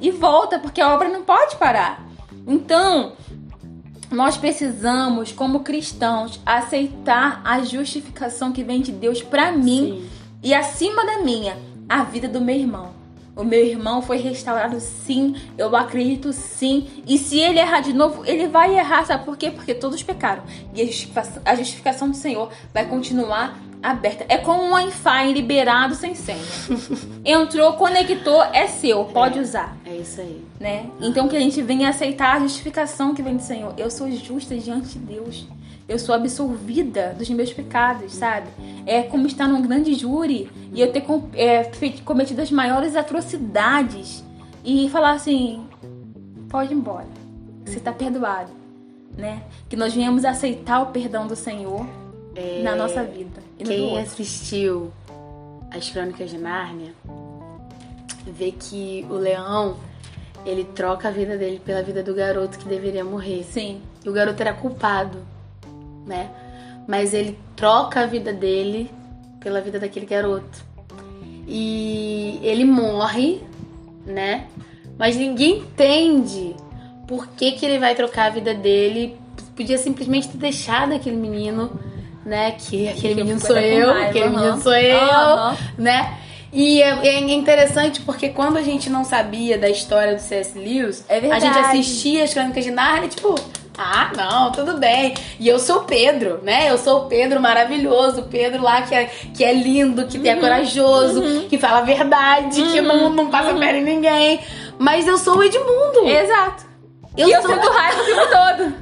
E 0.00 0.10
volta, 0.10 0.58
porque 0.58 0.80
a 0.80 0.92
obra 0.92 1.08
não 1.08 1.22
pode 1.22 1.54
parar. 1.54 2.04
Então, 2.44 3.12
nós 4.10 4.36
precisamos, 4.36 5.30
como 5.30 5.60
cristãos, 5.60 6.40
aceitar 6.44 7.42
a 7.44 7.62
justificação 7.62 8.50
que 8.50 8.64
vem 8.64 8.80
de 8.80 8.90
Deus 8.90 9.22
pra 9.22 9.52
mim 9.52 10.00
Sim. 10.02 10.10
e 10.42 10.52
acima 10.52 11.06
da 11.06 11.22
minha, 11.22 11.56
a 11.88 12.02
vida 12.02 12.26
do 12.26 12.40
meu 12.40 12.56
irmão. 12.56 12.97
O 13.38 13.44
meu 13.44 13.64
irmão 13.64 14.02
foi 14.02 14.16
restaurado 14.18 14.80
sim, 14.80 15.36
eu 15.56 15.74
acredito 15.76 16.32
sim. 16.32 16.88
E 17.06 17.16
se 17.16 17.38
ele 17.38 17.60
errar 17.60 17.80
de 17.80 17.92
novo, 17.92 18.24
ele 18.26 18.48
vai 18.48 18.76
errar, 18.76 19.04
sabe 19.06 19.24
por 19.24 19.36
quê? 19.36 19.48
Porque 19.50 19.72
todos 19.72 20.02
pecaram. 20.02 20.42
E 20.74 20.82
a 20.82 20.84
justificação, 20.84 21.42
a 21.44 21.54
justificação 21.54 22.10
do 22.10 22.16
Senhor 22.16 22.50
vai 22.74 22.84
continuar 22.86 23.56
aberta. 23.80 24.24
É 24.28 24.38
como 24.38 24.64
um 24.64 24.72
Wi-Fi 24.72 25.32
liberado 25.32 25.94
sem 25.94 26.16
senha. 26.16 26.42
Entrou, 27.24 27.74
conectou, 27.74 28.42
é 28.42 28.66
seu, 28.66 29.04
pode 29.04 29.38
usar 29.38 29.76
É 29.86 29.94
isso 29.94 30.20
aí. 30.20 30.44
né? 30.58 30.86
Então 31.00 31.28
que 31.28 31.36
a 31.36 31.40
gente 31.40 31.62
venha 31.62 31.88
aceitar 31.88 32.36
a 32.36 32.40
justificação 32.40 33.14
que 33.14 33.22
vem 33.22 33.36
do 33.36 33.42
Senhor. 33.42 33.72
Eu 33.78 33.88
sou 33.88 34.10
justa 34.10 34.56
diante 34.56 34.98
de 34.98 34.98
Deus. 34.98 35.46
Eu 35.88 35.98
sou 35.98 36.14
absolvida 36.14 37.14
dos 37.18 37.30
meus 37.30 37.52
pecados, 37.52 38.12
sabe? 38.12 38.48
É 38.84 39.02
como 39.02 39.26
estar 39.26 39.48
num 39.48 39.62
grande 39.62 39.94
júri 39.94 40.50
e 40.72 40.80
eu 40.80 40.92
ter 40.92 41.02
é, 41.34 41.64
cometido 42.04 42.42
as 42.42 42.50
maiores 42.50 42.94
atrocidades 42.94 44.22
e 44.62 44.88
falar 44.90 45.12
assim: 45.12 45.66
pode 46.50 46.74
ir 46.74 46.76
embora, 46.76 47.06
você 47.64 47.80
tá 47.80 47.90
perdoado, 47.90 48.52
né? 49.16 49.42
Que 49.68 49.76
nós 49.76 49.94
venhamos 49.94 50.24
aceitar 50.24 50.82
o 50.82 50.86
perdão 50.86 51.26
do 51.26 51.34
Senhor 51.34 51.86
na 52.62 52.76
nossa 52.76 53.02
vida. 53.02 53.42
E 53.58 53.64
Quem 53.64 53.98
assistiu 53.98 54.92
as 55.70 55.88
Crônicas 55.88 56.30
de 56.30 56.38
Nárnia 56.38 56.92
vê 58.26 58.52
que 58.52 59.06
o 59.10 59.14
leão 59.14 59.76
ele 60.44 60.64
troca 60.64 61.08
a 61.08 61.10
vida 61.10 61.36
dele 61.36 61.60
pela 61.64 61.82
vida 61.82 62.02
do 62.02 62.14
garoto 62.14 62.58
que 62.58 62.68
deveria 62.68 63.04
morrer. 63.04 63.44
Sim. 63.44 63.80
E 64.04 64.08
o 64.08 64.12
garoto 64.12 64.40
era 64.40 64.52
culpado, 64.52 65.18
né? 66.08 66.28
Mas 66.86 67.12
ele 67.14 67.38
troca 67.54 68.00
a 68.00 68.06
vida 68.06 68.32
dele 68.32 68.90
pela 69.38 69.60
vida 69.60 69.78
daquele 69.78 70.06
garoto. 70.06 70.66
E 71.46 72.40
ele 72.42 72.64
morre, 72.64 73.40
né? 74.06 74.46
Mas 74.98 75.16
ninguém 75.16 75.58
entende 75.58 76.56
por 77.06 77.28
que, 77.28 77.52
que 77.52 77.64
ele 77.64 77.78
vai 77.78 77.94
trocar 77.94 78.26
a 78.26 78.30
vida 78.30 78.52
dele. 78.54 79.16
Podia 79.54 79.78
simplesmente 79.78 80.28
ter 80.28 80.38
deixado 80.38 80.94
aquele 80.94 81.16
menino, 81.16 81.70
né? 82.24 82.52
Que 82.52 82.88
aquele 82.88 83.14
Que 83.14 83.22
menino 83.22 83.40
sou 83.40 83.56
eu, 83.56 83.92
raiva, 83.92 84.08
aquele 84.08 84.24
aham. 84.26 84.40
menino 84.40 84.60
sou 84.62 84.74
eu, 84.74 84.98
Aham. 84.98 85.56
né? 85.78 86.18
E 86.52 86.80
é, 86.82 87.06
é 87.06 87.20
interessante 87.34 88.00
porque 88.00 88.30
quando 88.30 88.56
a 88.56 88.62
gente 88.62 88.88
não 88.88 89.04
sabia 89.04 89.58
da 89.58 89.68
história 89.68 90.14
do 90.14 90.20
C.S. 90.20 90.58
Lewis, 90.58 91.04
É 91.08 91.18
a 91.30 91.38
gente 91.38 91.58
assistia 91.58 92.24
as 92.24 92.32
crônicas 92.32 92.64
de 92.64 92.70
Nárnia, 92.70 93.08
tipo, 93.08 93.34
ah, 93.78 94.10
não, 94.16 94.50
tudo 94.52 94.76
bem. 94.76 95.14
E 95.38 95.46
eu 95.48 95.58
sou 95.58 95.78
o 95.78 95.84
Pedro, 95.84 96.40
né? 96.42 96.68
Eu 96.70 96.76
sou 96.78 97.02
o 97.04 97.06
Pedro 97.06 97.40
maravilhoso, 97.40 98.22
o 98.22 98.24
Pedro 98.24 98.62
lá 98.62 98.82
que 98.82 98.94
é, 98.94 99.04
que 99.32 99.44
é 99.44 99.52
lindo, 99.54 100.06
que 100.06 100.18
Uhum. 100.18 100.26
é 100.26 100.34
corajoso, 100.36 101.22
que 101.48 101.56
fala 101.56 101.78
a 101.78 101.82
verdade, 101.82 102.60
que 102.62 102.80
não, 102.80 103.08
não 103.10 103.28
passa 103.30 103.52
Uhum. 103.52 103.58
perna 103.60 103.78
em 103.78 103.84
ninguém. 103.84 104.40
Mas 104.78 105.06
eu 105.06 105.16
sou 105.16 105.36
o 105.38 105.42
Edmundo. 105.42 106.06
Exato. 106.08 106.64
Eu 107.16 107.28
e 107.28 107.32
eu 107.32 107.42
sou- 107.42 107.50
sinto 107.54 107.68
raiva 107.70 108.02
o 108.02 108.04
tempo 108.04 108.26
todo. 108.30 108.74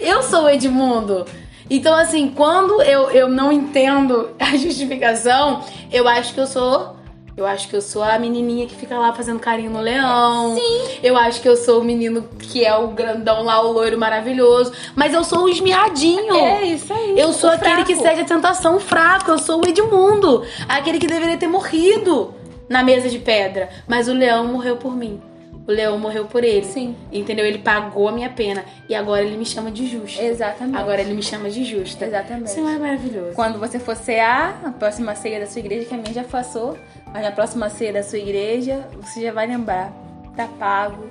Eu 0.00 0.22
sou 0.22 0.44
o 0.44 0.48
Edmundo. 0.50 1.24
Então, 1.70 1.94
assim, 1.94 2.28
quando 2.28 2.82
eu, 2.82 3.10
eu 3.10 3.28
não 3.28 3.50
entendo 3.50 4.30
a 4.38 4.50
justificação, 4.56 5.62
eu 5.90 6.06
acho 6.06 6.34
que 6.34 6.40
eu 6.40 6.46
sou. 6.46 6.96
Eu 7.36 7.44
acho 7.46 7.68
que 7.68 7.74
eu 7.74 7.82
sou 7.82 8.02
a 8.02 8.16
menininha 8.16 8.64
que 8.66 8.76
fica 8.76 8.96
lá 8.96 9.12
fazendo 9.12 9.40
carinho 9.40 9.70
no 9.70 9.80
leão. 9.80 10.54
Sim. 10.54 10.98
Eu 11.02 11.16
acho 11.16 11.40
que 11.42 11.48
eu 11.48 11.56
sou 11.56 11.80
o 11.80 11.84
menino 11.84 12.28
que 12.38 12.64
é 12.64 12.72
o 12.76 12.88
grandão 12.88 13.42
lá, 13.42 13.60
o 13.60 13.72
loiro 13.72 13.98
maravilhoso. 13.98 14.72
Mas 14.94 15.12
eu 15.12 15.24
sou 15.24 15.40
o 15.44 15.48
esmirradinho. 15.48 16.32
É 16.36 16.62
isso 16.64 16.92
aí. 16.92 17.18
Eu 17.18 17.32
sou 17.32 17.50
O 17.50 17.54
aquele 17.54 17.84
que 17.84 17.96
fraco. 17.96 18.08
cede 18.08 18.20
a 18.20 18.24
tentação 18.24 18.78
fraco. 18.78 19.32
Eu 19.32 19.38
sou 19.38 19.64
o 19.64 19.68
Edmundo. 19.68 20.44
Aquele 20.68 20.98
que 21.00 21.08
deveria 21.08 21.36
ter 21.36 21.48
morrido 21.48 22.32
na 22.68 22.84
mesa 22.84 23.08
de 23.08 23.18
pedra. 23.18 23.68
Mas 23.88 24.06
o 24.06 24.12
leão 24.12 24.46
morreu 24.46 24.76
por 24.76 24.94
mim. 24.96 25.20
O 25.66 25.72
leão 25.72 25.98
morreu 25.98 26.26
por 26.26 26.44
ele. 26.44 26.64
Sim. 26.66 26.94
Entendeu? 27.10 27.44
Ele 27.44 27.58
pagou 27.58 28.06
a 28.08 28.12
minha 28.12 28.28
pena. 28.28 28.64
E 28.88 28.94
agora 28.94 29.22
ele 29.22 29.36
me 29.36 29.46
chama 29.46 29.72
de 29.72 29.86
justo. 29.88 30.22
Exatamente. 30.22 30.76
Agora 30.76 31.00
ele 31.00 31.14
me 31.14 31.22
chama 31.22 31.50
de 31.50 31.64
justa. 31.64 32.04
Exatamente. 32.04 32.46
Isso 32.50 32.60
é 32.60 32.78
maravilhoso. 32.78 33.32
Quando 33.34 33.58
você 33.58 33.80
for 33.80 33.96
cear, 33.96 34.60
a 34.64 34.70
próxima 34.70 35.16
ceia 35.16 35.40
da 35.40 35.46
sua 35.46 35.58
igreja, 35.60 35.86
que 35.86 35.94
a 35.94 35.96
minha 35.96 36.12
já 36.12 36.22
passou, 36.22 36.76
mas 37.14 37.22
na 37.22 37.30
próxima 37.30 37.70
ceia 37.70 37.92
da 37.92 38.02
sua 38.02 38.18
igreja, 38.18 38.88
você 39.00 39.22
já 39.22 39.32
vai 39.32 39.46
lembrar: 39.46 39.92
tá 40.36 40.48
pago, 40.58 41.06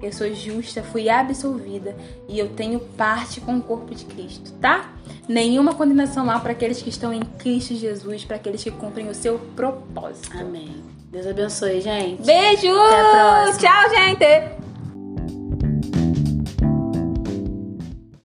eu 0.00 0.12
sou 0.12 0.32
justa, 0.32 0.84
fui 0.84 1.08
absolvida 1.08 1.96
e 2.28 2.38
eu 2.38 2.50
tenho 2.50 2.78
parte 2.78 3.40
com 3.40 3.56
o 3.56 3.60
corpo 3.60 3.92
de 3.92 4.04
Cristo, 4.04 4.52
tá? 4.60 4.94
Nenhuma 5.28 5.74
condenação 5.74 6.30
há 6.30 6.38
para 6.38 6.52
aqueles 6.52 6.80
que 6.80 6.88
estão 6.88 7.12
em 7.12 7.22
Cristo 7.22 7.74
Jesus, 7.74 8.24
para 8.24 8.36
aqueles 8.36 8.62
que 8.62 8.70
cumprem 8.70 9.08
o 9.08 9.14
seu 9.14 9.36
propósito. 9.56 10.38
Amém. 10.38 10.82
Deus 11.10 11.26
abençoe, 11.26 11.80
gente. 11.80 12.22
Beijo! 12.22 12.70
Até 12.70 13.00
a 13.00 13.10
próxima. 13.10 13.58
Tchau, 13.58 13.90
gente! 13.90 14.67